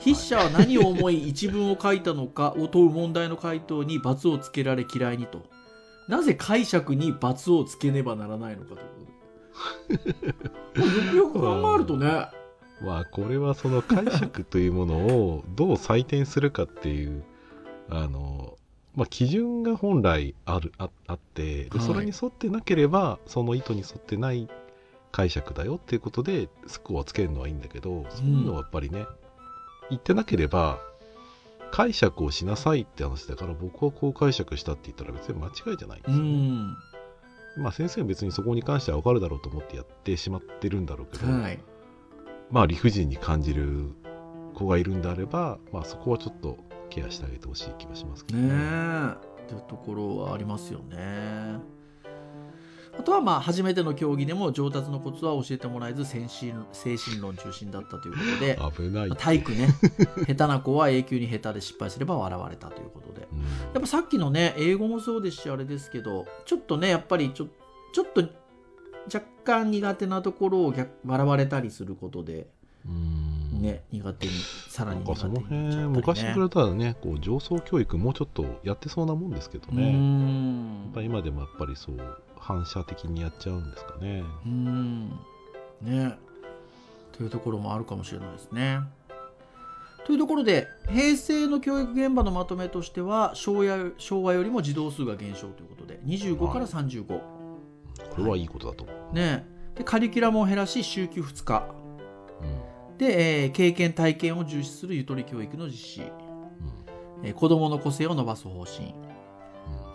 [0.00, 5.42] 筆者は何を思い一文を書いたのかを問う問題の回答に罰をつけられ嫌いにと。
[6.08, 10.86] なぜ解釈に罰をつけねばならないのかということで。
[10.86, 12.06] よくよく考えるとね、
[12.82, 17.22] まあこれはその解釈というものをどう採点するかっていう
[17.88, 18.56] あの、
[18.94, 24.48] まあ、基準が本来あるああってではいそれに沿ってなければその意図に沿ってない
[25.12, 29.04] 解釈だよっていうことでスコアをつけるのはいいんだけどそういうのはやっぱりね、
[29.90, 30.80] 言ってなければ
[31.70, 36.30] 解釈をしなさいって話だから僕はこう解釈したって言ったら別に間違いじゃないんでうすよね。
[36.30, 36.76] ん。
[37.56, 41.58] まあ先生は別にそこに関しては分かるだろうと思ってやってしまってるんだろうけど、はい。
[42.50, 43.90] まあ理不尽に感じる
[44.54, 46.58] 子がいるんであれば、まあそこはちょっと
[46.92, 49.42] ケアしてあげてほしい気がしますけどねえ。
[49.44, 51.56] っていうところはありますよね。
[52.98, 58.58] あとはまあ初めての競技でも上達のコツは教えてもらえず精神精神論中心だったということで。
[58.76, 59.08] 危ない。
[59.08, 59.16] まあ。
[59.16, 59.68] 体育ね。
[60.28, 63.26] 下手な子は永久に下手で失敗すれば笑われたということで。
[63.32, 63.38] うん。
[63.40, 63.46] や
[63.78, 67.46] っぱさっきのね英語もそうですしあれですけどちょっとねやっぱりちょ
[67.94, 68.28] ちょっと
[69.06, 72.48] 若干苦手なところを逆笑われたりすることで。
[72.86, 73.21] うん
[73.62, 74.32] ね苦手に
[74.68, 79.92] さらに苦手になっちゃったり、かその辺、ね、昔に比べたらね、こう上層教育もうちょっとやってそうなもんですけどうね。
[79.92, 81.96] やんっぱり今でもやっぱりそう、
[82.36, 84.24] 反射的にやっちゃうんですかね。
[84.44, 85.10] うん。
[85.80, 86.18] ね。
[87.12, 88.80] というところもあるかもしれないですね。
[90.04, 97.22] というところで平成の教育現場のまとめとしては昭和昭和よりも児童数が減少ということで25から35、こ
[98.18, 99.14] れはいいことだと思う。
[99.14, 99.46] ね。
[99.76, 101.64] でカリキュラムを減らし週休2日。
[101.76, 101.81] うん
[103.02, 106.04] で、えー経験体験を重視するゆとり教育の実施、う
[107.24, 107.26] ん。
[107.26, 108.94] えー子どもの個性を伸ばす方針、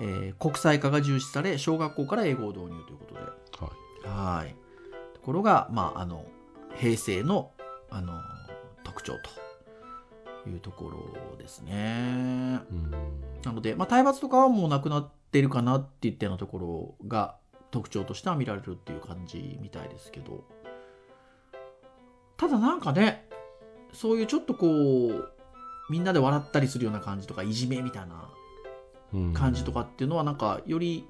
[0.02, 0.28] うん。
[0.28, 3.22] えー国際化が重視され小学校から英語を導入ということで。
[3.22, 4.42] はい。
[4.44, 4.56] はい。
[5.14, 6.26] ところが、まあ、あの、
[6.76, 7.52] 平成の、
[7.90, 8.14] あの、
[8.84, 9.48] 特徴と。
[10.50, 12.62] いうところですね。
[12.72, 12.92] うん。
[13.44, 17.36] なので、まあ、体罰とかはもうなくなってるかなっていったようなところが
[17.70, 20.46] 特徴としては見られるっていう感じみたいですけど、
[22.38, 23.28] ただなんかね、
[23.94, 25.34] そういうちょっとこう、
[25.90, 28.30] みんなで笑ったりするような感じとか、いじめみたいな
[29.14, 29.34] うん。
[29.34, 31.06] 感じとかっていうのはなんかより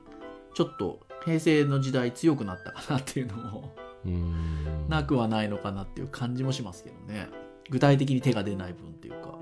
[0.53, 3.73] ちょっと平成の時代強くなったかなっていうのも
[4.05, 4.85] うん。
[4.87, 7.27] なくはないのかなっていう感じもしますけどね。
[7.69, 9.35] 具体的に手が出ない分っていうか。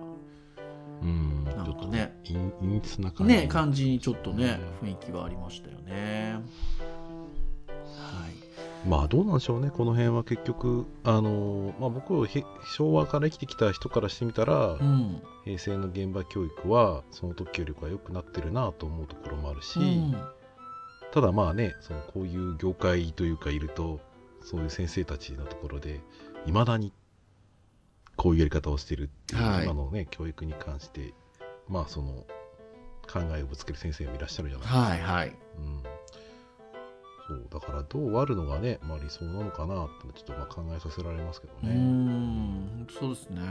[1.01, 1.43] うん。
[1.43, 2.17] なんかね。
[2.25, 3.33] 陰陰鬱な感じ。
[3.33, 6.35] ね感じにちょっとね雰囲気はありましたよね。
[6.35, 6.94] はい
[8.87, 9.71] まあどうなんでしょうね。
[9.71, 12.45] この辺は結局あのまあ僕へ
[12.75, 15.21] 昭和から生きてきた人からしてみたら、うん。
[15.43, 20.15] 平成の現場教育はその時よりかは良くなってるなと思うところもあるし、うん。
[21.11, 23.99] ただまあねそのこういう業界というかいると
[24.41, 26.01] そういう先生たちのところで
[26.45, 26.93] いまだに
[28.15, 29.65] こういうやり方をしてるっていう、はい。
[29.65, 31.13] 今のね教育に関して
[31.67, 32.25] まあその
[33.11, 34.79] 考えをぶつける先生もいらっしゃるじゃないですか。
[34.79, 35.35] はいはい。
[35.57, 35.94] うん
[37.27, 41.75] そうだからどう終わるのがね、まあ、理想なのかなってちょっとまあ考えさせられますけどね。
[41.75, 43.41] うんそうですね。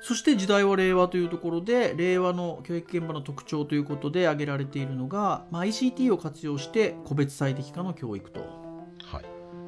[0.00, 9.24] そして時代は令和というところで令和の教育現場の特徴ということで挙げられているのが、まあ、ICT を活用して個別最適化の教育と、はい、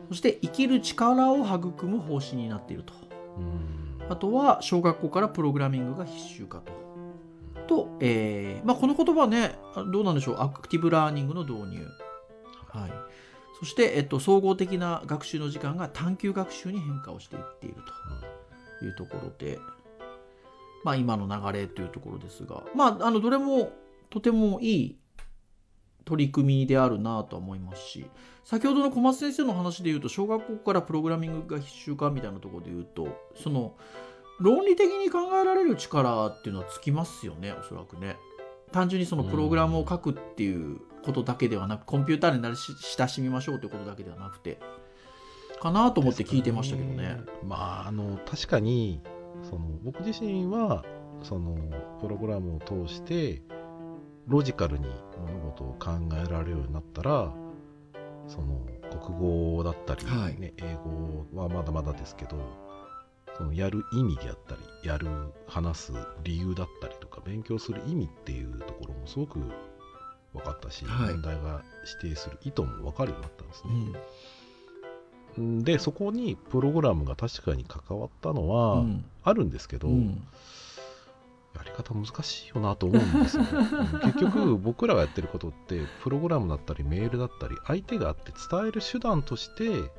[0.08, 2.94] そして生きる力を育む方針になっていると
[4.08, 6.89] あとは小学校からプログラミングが必修化と。
[7.70, 9.54] と、えーまあ、この言葉はね
[9.92, 10.36] どうなんでしょう。
[10.40, 11.86] アクティブラーニングの導入、
[12.66, 12.92] はい、
[13.60, 17.76] そして、えっと、総合的な学習の時間が探究学習に変化をしていっている
[18.80, 19.60] というところで、
[20.84, 23.70] まあ、今の流れというところですが、まあ、あのどれも
[24.10, 24.98] とてもいい
[26.04, 28.06] 取り組みであるなと思いますし。
[28.42, 33.06] 先ほどの小松先生の話で言うと小学校からプログラミングが必修かみたいなところで言うと
[33.40, 33.76] その
[34.40, 38.16] 論理的に考えられる力っていうのはつきますよねおそらくね。
[38.72, 44.60] 単純にそのプログラムを書くっていうことだけではなく、コンピューターになり親しみましょうということだけではなくて。
[45.60, 46.96] かなと思って聞いてましたけどね。
[46.96, 49.00] ねまああの確かに
[49.42, 50.84] その僕自身は
[51.22, 51.56] その
[52.00, 53.42] プログラムを通して
[54.26, 54.86] ロジカルに
[55.18, 57.32] 物事を考えられるようになったら
[58.26, 58.66] その
[59.02, 60.78] 国語だったり、ね、はい、英
[61.32, 62.36] 語はまだまだですけど
[63.40, 65.08] そのやる意味であったりやる
[65.46, 69.38] 話す理由だったりとか勉強する意味っていうところもすごく
[70.34, 71.62] 分かったし、はい、問題が
[72.02, 73.72] 指定する意図も分かるようになったんですね。
[75.38, 78.84] うん、でそこにプログラムが確かに関わったのは
[79.22, 80.22] あるんですけど、うん、
[81.56, 83.44] やり方難しいよなと思うんですよ、
[84.04, 89.90] 結局僕らがやってることってプログラムだったりメールだったり相手があって伝える手段として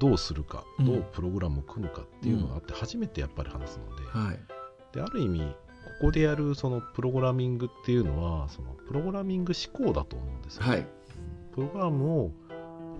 [0.00, 4.38] どうするか、どうプログラムを組むかっていうのがあって初めてやっぱり話すのではい、
[4.92, 10.86] である意味ここでやるそのプログラミングっていうのはそのプログラミング思考だと思うんですよ、ね、はい、
[11.54, 12.30] プログラムを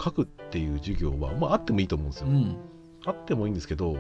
[0.03, 2.57] 書くっていう授業は、まあ、あってもいいと思うんですよ、うん、
[3.07, 3.97] あってもいいんですけど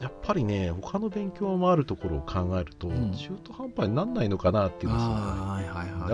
[0.00, 5.02] やっぱりね他の勉強もあるところを考えると、うん、中途半端にならないのかなっていうんで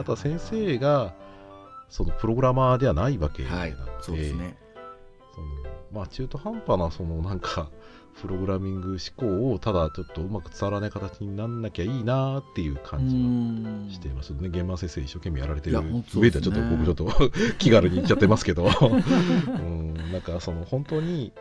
[0.00, 1.14] あとは先生が
[1.88, 4.56] そのプログラマーではないわけなので、はい、そうですね
[5.96, 7.70] まあ中途半端なそのなんか
[8.20, 14.48] プログラミング思考をただちょっとうまく伝わらない形になんなきゃいいなっていう感じはしていますね。
[14.48, 15.76] 現場先生一生懸命やられてる
[16.14, 18.68] 上ではちょっと僕ちょっと気軽に言っちゃってますけど。
[18.72, 19.94] うん。
[20.12, 21.32] なんかその本当に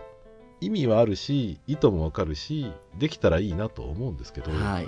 [0.60, 4.88] 意味はあるし意図もわかるしできたらいいなと思うんですけど、はい、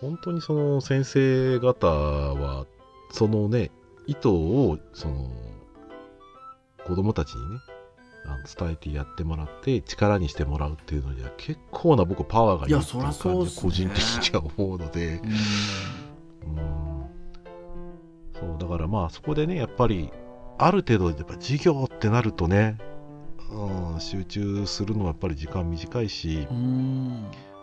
[0.00, 2.66] 本当にその先生方は
[3.12, 3.70] そのね
[4.06, 5.30] 意図をその
[6.86, 7.60] 子供たちにね
[8.26, 13.12] あの伝えてやってもらって力にしてもらうっていうのには結構な僕パワーがいるっていう感
[13.44, 15.20] じで個人的には思うので。
[16.44, 16.84] うん。
[18.38, 20.10] そうだからまあそこでねやっぱり
[20.58, 22.78] ある程度やっぱ授業ってなるとね、
[23.50, 26.46] うん、集中するのはやっぱり時間短いし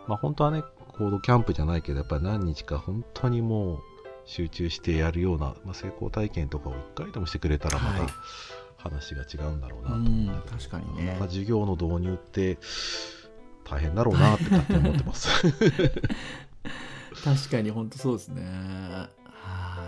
[0.08, 0.64] まあ本当はね
[0.98, 3.80] コードキャンプじゃないけどやっぱり何日か本当にもう
[4.26, 8.10] 集中してやるような、まあ、成功体験とかを1回でもしてくれたらまた、はい
[8.82, 11.18] 話が違うんだろうなと思って確かにね。
[11.22, 12.58] 授業の導入って
[13.64, 15.30] 大変だろうなって勝手に思ってます。
[17.24, 18.44] 確かに本当そうですね。
[18.44, 19.10] は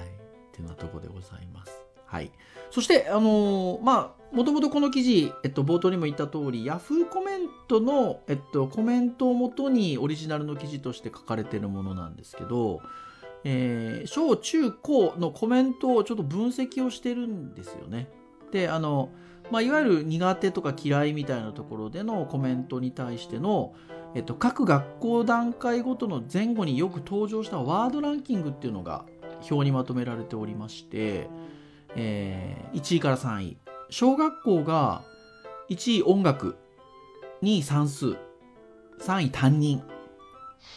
[0.03, 0.07] い。
[0.07, 0.11] っ
[0.51, 1.83] てなとこでございます。
[2.05, 2.31] はい。
[2.71, 12.81] そしてあのー、まあもともとこの記事、えっと、冒頭にも言った通り、ヤフーコメントの、えっと、コメントをもとにオリジナルの記事として書かれているものなんですけど、
[13.43, 18.09] えー、小中高のコメントをちょっと分析をしてるんですよね。
[18.53, 19.09] であの、
[19.51, 23.73] まあ、いわゆる苦手とか嫌いみたいなところでのコメントに対しての、
[24.13, 29.05] えっと、各学校段階ごとの前後によく登場したワードランキングっていうのが
[29.49, 31.27] 表にまとめられておりまして、
[31.95, 33.57] えー、1位から3位
[33.89, 35.01] 小学校が
[35.69, 36.55] 1位音楽
[37.41, 38.15] 2位算数
[38.99, 39.81] 3位担任。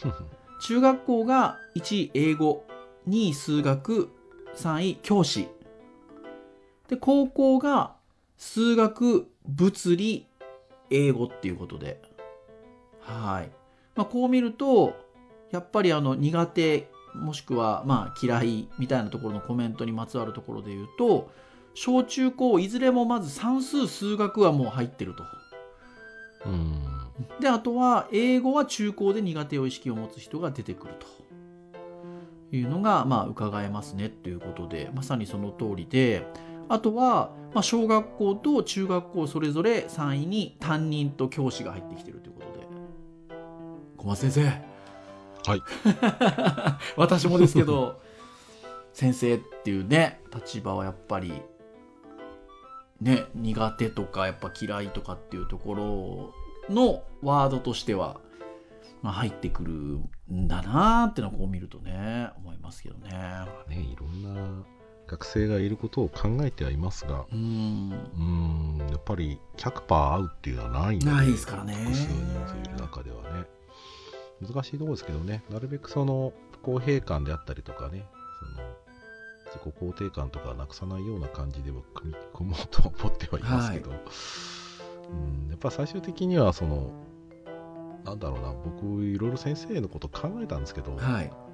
[0.59, 2.65] 中学校が1位英語
[3.07, 4.09] 2位数学
[4.55, 5.47] 3位教師
[6.87, 7.95] で、高校が
[8.37, 10.27] 数学、物理、
[10.89, 12.01] 英語っていうことで。
[13.01, 13.51] はい。
[13.95, 14.93] まあ、こう見ると、
[15.51, 21.31] やっぱりあの苦手、もしくはまあ嫌いみたいなところのコメントにまつわるところで言うと、
[21.73, 25.23] 小中高いずれもまず算数数学はもう入ってると。
[26.45, 26.97] うん
[27.39, 36.25] であとは英語は中高で苦手を意識を持つ人が出てくるというのがまあ伺えますねということでまさにその通りで
[36.69, 42.67] あとは、まあ、小学校と中学校それぞれ3位に担任と教師が入ってきてるということで。
[43.97, 44.77] 小松先生。
[45.49, 45.61] はい。
[46.97, 48.01] 私もですけど
[48.91, 51.41] 先生っていうね立場はやっぱり
[52.99, 56.33] ね苦手とかやっぱ嫌いとかっていうとこ
[56.67, 58.19] ろのワードとしては、
[59.01, 59.73] まあ、入ってくる
[60.33, 63.09] んだなーってのをこう見るとね思いますけどね。
[63.69, 64.65] ねいろんな
[65.07, 67.93] 学生がいることを考えてはいますがうん。
[68.17, 71.73] うんやっぱり100%合うっていうのはないのでないですからね。
[71.75, 72.13] 複数人
[72.45, 73.45] 数いる中ではね。
[74.41, 75.43] 難しいところですけどね。
[75.49, 78.05] なるべくその不公平感であったりとかね
[78.39, 78.67] その
[79.45, 86.91] 自己肯定感とかなくさないような感じでは組み込もうとは思ってはいますけど、うんやっぱ最終的にはその
[88.03, 91.25] なんだろうな僕いろいろ先生のこと考えたんですけど、はい。
[91.25, 91.46] うん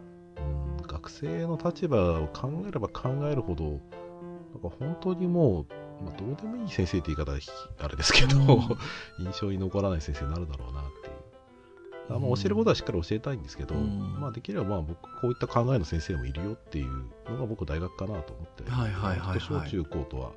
[1.03, 5.65] 学生の立場を考えれば考えるほどなんか本当にもう、
[6.03, 7.49] まあ、どうでもいい先生って言い方はひ
[7.79, 8.45] あれですけど、うん。
[9.25, 12.15] 印象に残らない先生になるだろうなっていう。
[12.15, 12.35] あまあ、うん。
[12.35, 14.19] 教えることはしっかり教えたいんですけど、うん。
[14.21, 19.39] まあ、できればまあ僕こういった考えの先生もいるよっていうのが僕大学かなと思って、はいはいはいはい。
[19.39, 20.31] 小中高とは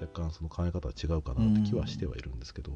[0.00, 2.72] 若干その考え方は違うかなって気はしてはいるんですけど、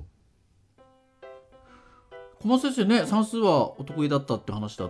[2.41, 4.89] 小松先生ね算数はお得意だったって話だ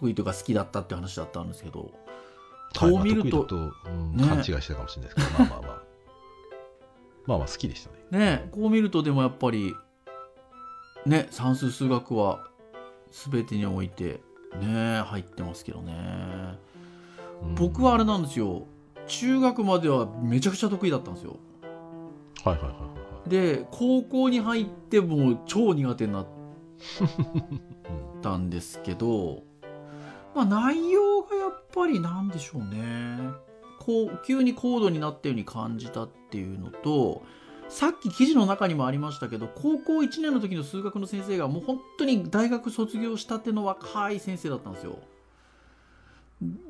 [0.00, 1.90] 得意というか好きだったって話だったんですけどはい
[2.92, 5.82] こう見ると勘違いしてたかもしれないですけど、まあまあまあ。
[7.26, 8.18] まあ まあ好きでしたね。
[8.18, 9.74] ねこう見るとでもやっぱり
[11.04, 12.46] ね算数数学は
[13.10, 14.20] 全てにおいて
[14.60, 16.56] ね入ってますけどね。
[17.42, 17.54] うん。
[17.56, 18.66] 僕はあれなんですよ。
[19.08, 21.36] 中学まではめちゃくちゃ得意だったんですよ。
[22.44, 22.88] はいはいはいはいは
[23.26, 23.28] い。
[23.28, 26.26] で高校に入ってもう超苦手になっ
[27.00, 29.42] うんたんですけど、
[30.34, 33.18] まあ、内容がやっぱりなんでしょうね
[33.78, 37.22] こう急に高度になったように感じたっていうのと
[37.68, 44.98] さっき記事の中にもありましたけど高校1年の時の数学の先生がもう本当に大学卒業したての若い先生だったんですよ。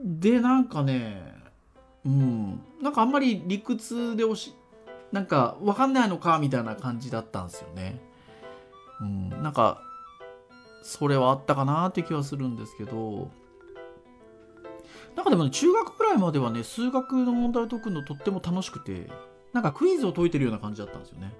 [0.05, 1.35] でなんかね
[2.05, 4.55] うんなんかあんまり理屈でおし
[5.13, 8.01] なんか分かんないのかみたいな感じだったんですよね。
[9.01, 9.81] うん、なんか
[10.83, 13.31] それはあったかなって気はするんですけど
[15.21, 19.11] なんかでもね中学くらいまではね数学の問題を解くのとっても楽しくて
[19.53, 21.35] なんかクイズを解いてるような感じだったんですよね。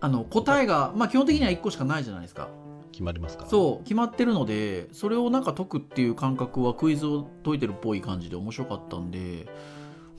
[0.00, 2.48] あの答えが、まあ、基本的には1個しかないじゃないですか。
[2.92, 9.46] 決まりますから、そう決まってるのでそれをなんか解くっていう感覚はクイズを解いてるっぽい感じで面白かったんで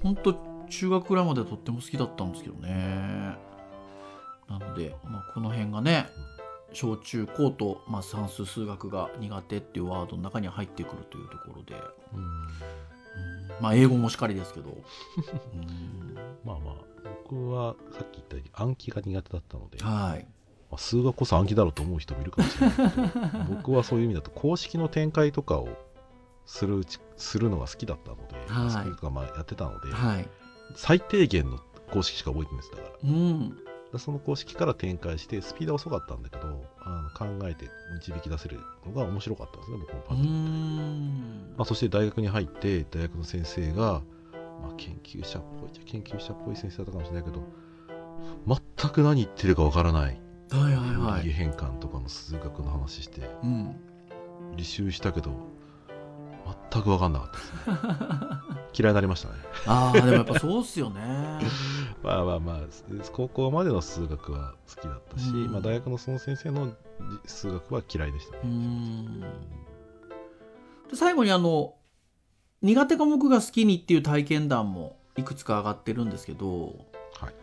[0.03, 0.36] 本当
[0.70, 3.36] 中学くらいまではとっても好きだったんですけどね。
[4.47, 6.08] なので、まあ、この辺がね
[6.76, 11.76] 小中高と、まあ、算数数学が苦手っていうワードの中に入ってくるというところで、
[12.13, 12.19] うん。
[12.19, 12.26] うん
[13.61, 16.15] まあ英語もしかりですけど、うん。
[16.43, 16.76] まあまあ、
[17.28, 20.28] 僕はさっき言ったように暗記が苦手だったので、まはい。
[20.71, 25.69] あ、数学こそ暗記だろうと思う人もいるかもしれないけど、 僕はそういう意味だと公式の展開とかを
[26.45, 28.71] するうちするのが好きだったので、はい。
[28.71, 30.28] それとかまあやってたので、はい。
[30.76, 31.59] 最低限の
[31.91, 33.09] 公式しか覚えてないですだから。
[33.09, 33.49] うん。
[33.49, 33.63] で
[34.00, 40.34] その公式から展開して、スピードは遅かったんだけど、あの考えて導き出せるのが面白かったんですね、僕のうパズルって。
[40.34, 41.56] ん。
[41.58, 44.02] まあ、そして大学に入って大学の先生が、
[44.62, 47.43] まあ、研究者っぽいじゃ研究者っぽい先生だったかもしれないけど
[48.48, 50.20] 全く何言ってるかわからない。
[50.52, 53.76] はいはいはい、変換とかの数学の話してうん、
[54.56, 55.32] 履修したけど
[56.76, 57.59] 全く分かんなかったですね。
[58.78, 59.36] 嫌いになりましたね。
[59.65, 60.99] ああでもやっぱそうっすよね。
[62.03, 62.59] まあまあまあ
[63.13, 65.51] 高校までの数学は好きだったし、うん。
[65.51, 66.73] まあ、大学のその先生の
[67.26, 69.19] 数学は嫌いでしたね、うん。
[69.21, 69.26] で
[70.95, 71.76] 最後にあの
[72.61, 76.76] 苦手科目が好きにっていう体験談もいくつか上がってるんですけど、
[77.13, 77.36] はい。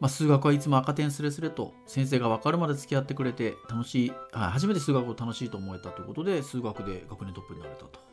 [0.00, 8.05] まあ、数学はいつも赤点スレスレと先生が分かるまで付き合ってくれて楽しいはい初めて数学を楽しいと思えたということで数学で学年トップになれたと、はい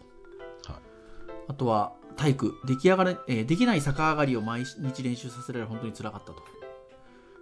[1.47, 2.55] あとは体育。
[2.65, 6.43] 出来上がれ、えーできない逆上がりを毎日練習させられ本当につらかったと。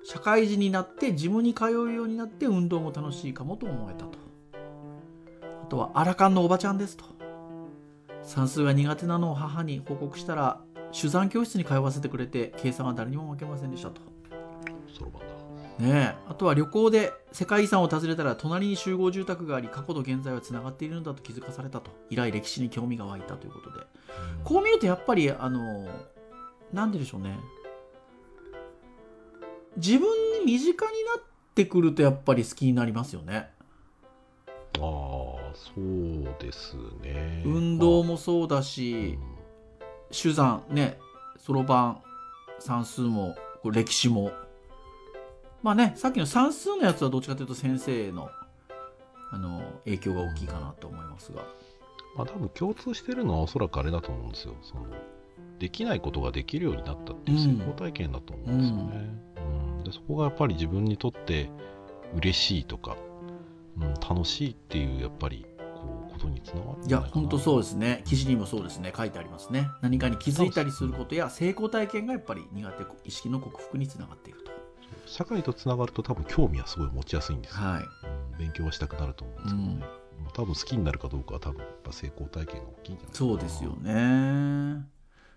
[0.03, 4.17] 社会人になってジムに通うようになって運動も楽しいかもと思えたと。
[5.63, 7.05] あとはアラカンのおばちゃんですと。
[8.23, 14.01] 算数が苦手なのを母に報告したら手算教室に通わせてくれて計算は誰にも負けませんでしたと。
[14.93, 15.40] そろばんだ。
[15.79, 16.15] ねえ。
[16.29, 21.91] あとは旅行で世界遺産を訪ねたら隣に集合住宅があり過去と現在はつながっているのだと気づかされたと。
[22.09, 23.85] 以来歴史に興味が湧いたということで。
[24.43, 25.87] こう見るとやっぱりあの
[26.73, 27.39] なんででしょうね。
[29.77, 30.07] 自分
[30.45, 31.23] に身近になっ
[31.55, 33.49] てくるとやっぱり好きになりますよね。
[34.75, 34.81] ああ
[35.53, 37.43] そうですね。
[37.45, 39.19] 運動も、もそうだうしん。
[40.11, 40.97] 手算ね
[41.37, 42.01] そろばん
[42.59, 44.31] 算数も歴史も
[45.61, 48.29] まあねさっきの算数のやつはどっちかというと先生の
[49.33, 51.43] あの影響が大きいかなと思いますが。
[52.15, 54.55] まあ多分共通してるのはおそらくあれだと思うんですよ。
[54.61, 54.85] その
[55.59, 59.09] できないことができるようになったっていう成功体験だと思うんですよね。
[59.77, 61.49] うん、でそこがやっぱり自分にとって
[62.15, 62.97] 嬉しいとか、
[63.79, 65.45] うん、楽しいっていうやっぱり
[65.75, 68.01] こうことにつながっていや本当そうですね。
[68.05, 68.91] 記事にもそうですね。
[68.95, 69.69] 書いてありますね。
[69.81, 74.40] 何かに気づいたりすることや成功体験がやっぱり苦手意識の克服につながっていると
[75.11, 77.83] 社会とつながると多分興味はすごい持ちやすいんですよ、はい。
[78.33, 79.85] うん、勉強はしたくなると思うんですけどね、
[80.19, 84.85] うん、多分好きになるかどうかは多分やっぱ成功体験が大きいんじゃないそうですよね。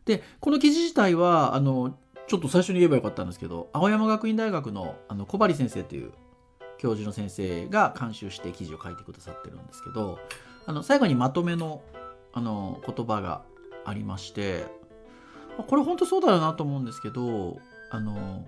[0.04, 1.98] でこの記事自体はあの
[2.28, 6.12] ちょっと最初に言えばよかったんですけど青山学院大学のあの小針先生という
[6.78, 10.20] 教授の先生が監修して記事を書いてくださってるんですけど
[10.66, 11.82] あの最後にまとめの
[12.32, 13.42] あの言葉が
[13.84, 14.66] ありまして
[15.66, 17.58] これ本当そうだよなと思うんですけど
[17.90, 18.44] あの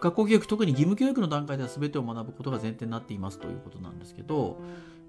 [0.00, 4.58] 学校教育特に義務教育の段階では全てを学ぶことが前提になっていますということなんですけど、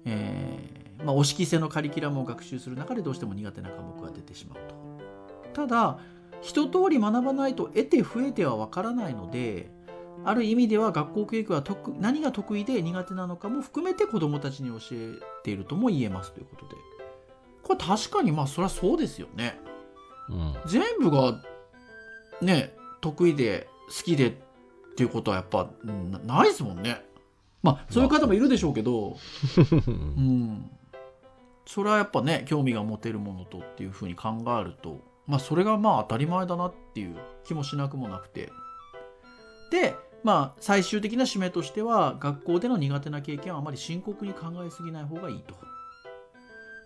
[0.04, 4.74] えーまあ、押し規制のカリキュラムを学習する中でどうしても苦手な科目が出てしまうと。
[5.52, 5.98] ただ
[6.42, 9.70] 一通り学ばないと得て増えては分からないので
[10.24, 16.76] ある意味では学校教育は得何が得意で苦手なのかも含めて子どもたちに教えているとも言えますということで
[17.62, 19.58] これ確かにまあそりゃそうですよね、
[20.28, 21.40] うん、全部が
[22.40, 24.36] ね得意で好きで
[24.96, 25.68] っていうことはやっぱ
[26.24, 27.04] ないですもんね。
[27.62, 29.18] まあそういう方もいるでしょうけど、
[29.86, 30.70] うん、
[31.66, 38.50] それはやっぱね興味が持てるものとっていうふうに考えるとまあそれがまあ当たり前だなっていう気もしなくもなくて。
[39.70, 39.94] で
[40.24, 45.54] まあ、最終的な締めとしては学校での苦手な経験はあまり深刻に考えすぎない方がいいと、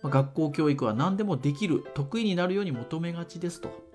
[0.03, 3.90] まあ、学校教育は何でもできる得意になるように求めがちですと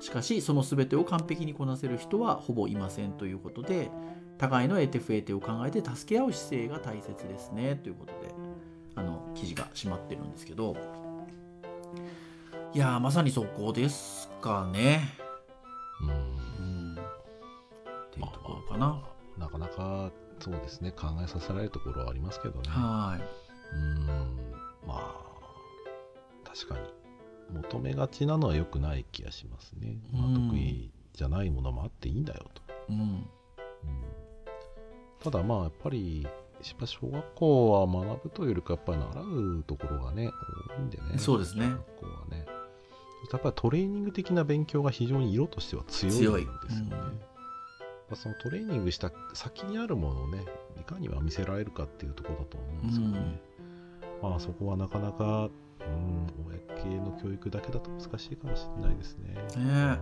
[0.00, 3.90] しかしその全てを完璧にこなせる人はほぼいませんということで
[4.38, 8.34] 互いの得手不得手を考えて助け合う姿勢が大切ですねということで
[8.94, 10.76] あの記事が締まってるんですけど。
[12.76, 15.00] いやまさにそこですかね。
[16.02, 16.92] うん。
[16.92, 16.96] っ
[18.10, 19.02] ていうところかな、ま
[19.38, 22.68] あ、なかなかそうですね考えさせられるところはありますけどね。
[22.68, 23.76] はい。
[23.76, 24.06] うん。
[24.86, 25.14] まあ
[26.44, 26.80] 確かに
[27.50, 33.26] 求めがちなのは良くない気がしますね、まあ、得意じゃないものもあっていいんだよと、うん、うん、
[35.22, 36.26] ただまあやっぱり
[36.62, 40.30] 小学校は学ぶというよりかやっぱり習うところがね
[40.76, 41.18] 多いんでね。
[41.18, 41.68] そうですね。
[41.68, 42.46] 学校はね。
[43.30, 46.96] やっぱりトレーニング的な勉強が非常に色としては強いんですよね、
[48.14, 50.44] そのトレーニングした先にあるものをね
[50.80, 53.40] いかには見せられるかっていうところだと思うんですけどね、
[54.22, 55.48] うん、まあそこはなかなか
[55.80, 56.26] うん
[57.22, 59.34] 教育だけだと難しいかもしれないですね。
[59.34, 59.98] ねあ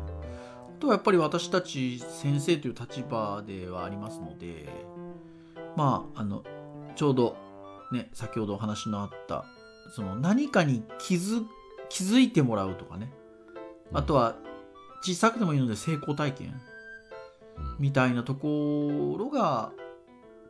[0.80, 4.68] とはやっぱり私たち先生という立場ではありますので
[5.76, 6.42] まああの
[6.96, 7.36] ちょうど
[7.92, 9.44] ね先ほどお話のあった
[9.94, 11.44] その何かに気づ
[11.88, 13.12] 気づいてもらうとかね。
[13.92, 14.36] あとは
[15.02, 16.60] 小さくてもいいので成功体験。
[17.78, 19.72] みたいなところが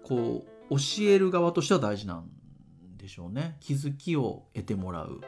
[0.04, 2.30] こう教える側としては大事なん
[2.96, 3.56] でしょうね。
[3.60, 5.20] 気づきを得てもらう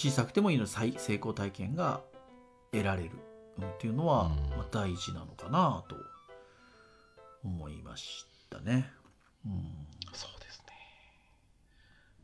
[0.00, 2.00] 小さくてもいいので成功体験が
[2.72, 3.10] 得られる、
[3.58, 5.96] うん、っていうのは、まあ、大事なのかなと
[7.44, 8.90] 思いましたね。
[9.44, 9.52] うん、
[10.14, 10.72] そうですね。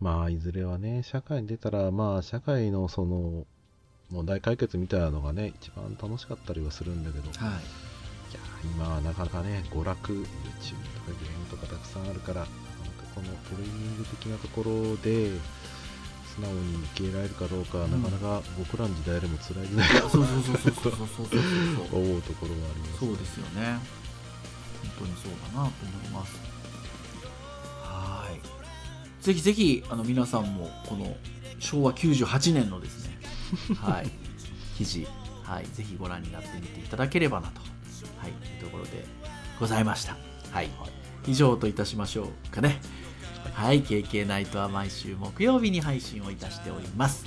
[0.01, 3.45] まあいずれはね社会に出たらまあ社会のその
[4.11, 7.61] 問題解決みたいなのがね一番楽しかったりはするんだけど、はい、
[8.75, 10.33] 今はなかなかね、娯楽、YouTube とか
[11.09, 12.53] ゲームとかたくさんあるから、なかなか
[13.15, 15.31] このトレーニング的なところで、
[16.37, 23.79] 素直に受け入れられるかどうか、うん、なかなか僕らの時代でも辛い時代かないと思うところはあります、そうですよね。
[24.83, 26.39] 本当にそうだなと思います。
[27.83, 29.25] はい。
[29.25, 31.17] ぜひぜひ、あの皆さんも、この
[31.59, 33.19] 昭和98年のですね、
[33.81, 34.11] はい、
[34.77, 35.07] 記事、
[35.43, 37.61] はい、ぜひご覧になってみていただければなと
[38.19, 39.05] はい、というところで
[39.59, 40.17] ございました。
[40.51, 40.69] はい。
[41.27, 42.81] 以上といたしましょうかね。
[43.57, 47.25] はい、KK ナイトは毎週木曜日に配信をいたしております。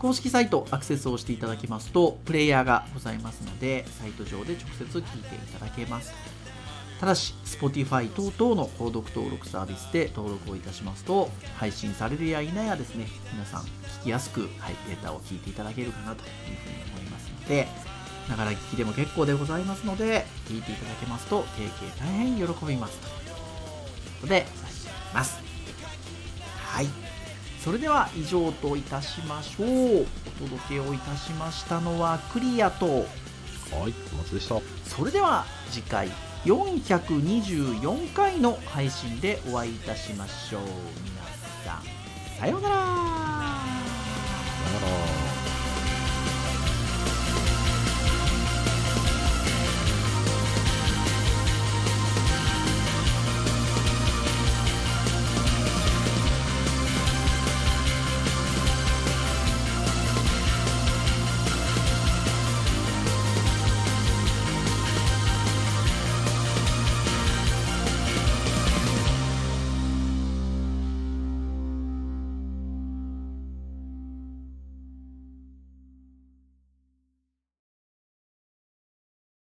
[0.00, 6.12] 公式サイトアクセスをしていただきますと、プレイヤーがございますので、サイト上で直接聞いていただけます。
[6.98, 13.66] ただし、Spotify 等々の購読登録サービスで登録をいたしますと、配信されるや否やですね、皆さん聞
[14.02, 16.28] きやすく、はい、データを聞いていただけるかなという
[16.64, 17.68] ふうに思いますので、
[18.28, 23.06] ながら聞きでも結構でございますので、聞いていただけますと、経験大変喜びますと。
[23.06, 23.12] いう
[24.22, 25.47] ことで、差し上げます。
[26.68, 26.86] はい。
[27.64, 30.02] それでは以上といたしましょう。
[30.02, 33.06] お届けをいたしましたのはクリアと、はい、
[33.70, 34.60] 小松でした。
[34.84, 36.08] それでは次回
[36.44, 40.62] 424回の配信でお会いいたしましょう。
[40.62, 41.22] 皆
[42.38, 42.86] さようならだか
[45.12, 45.17] ら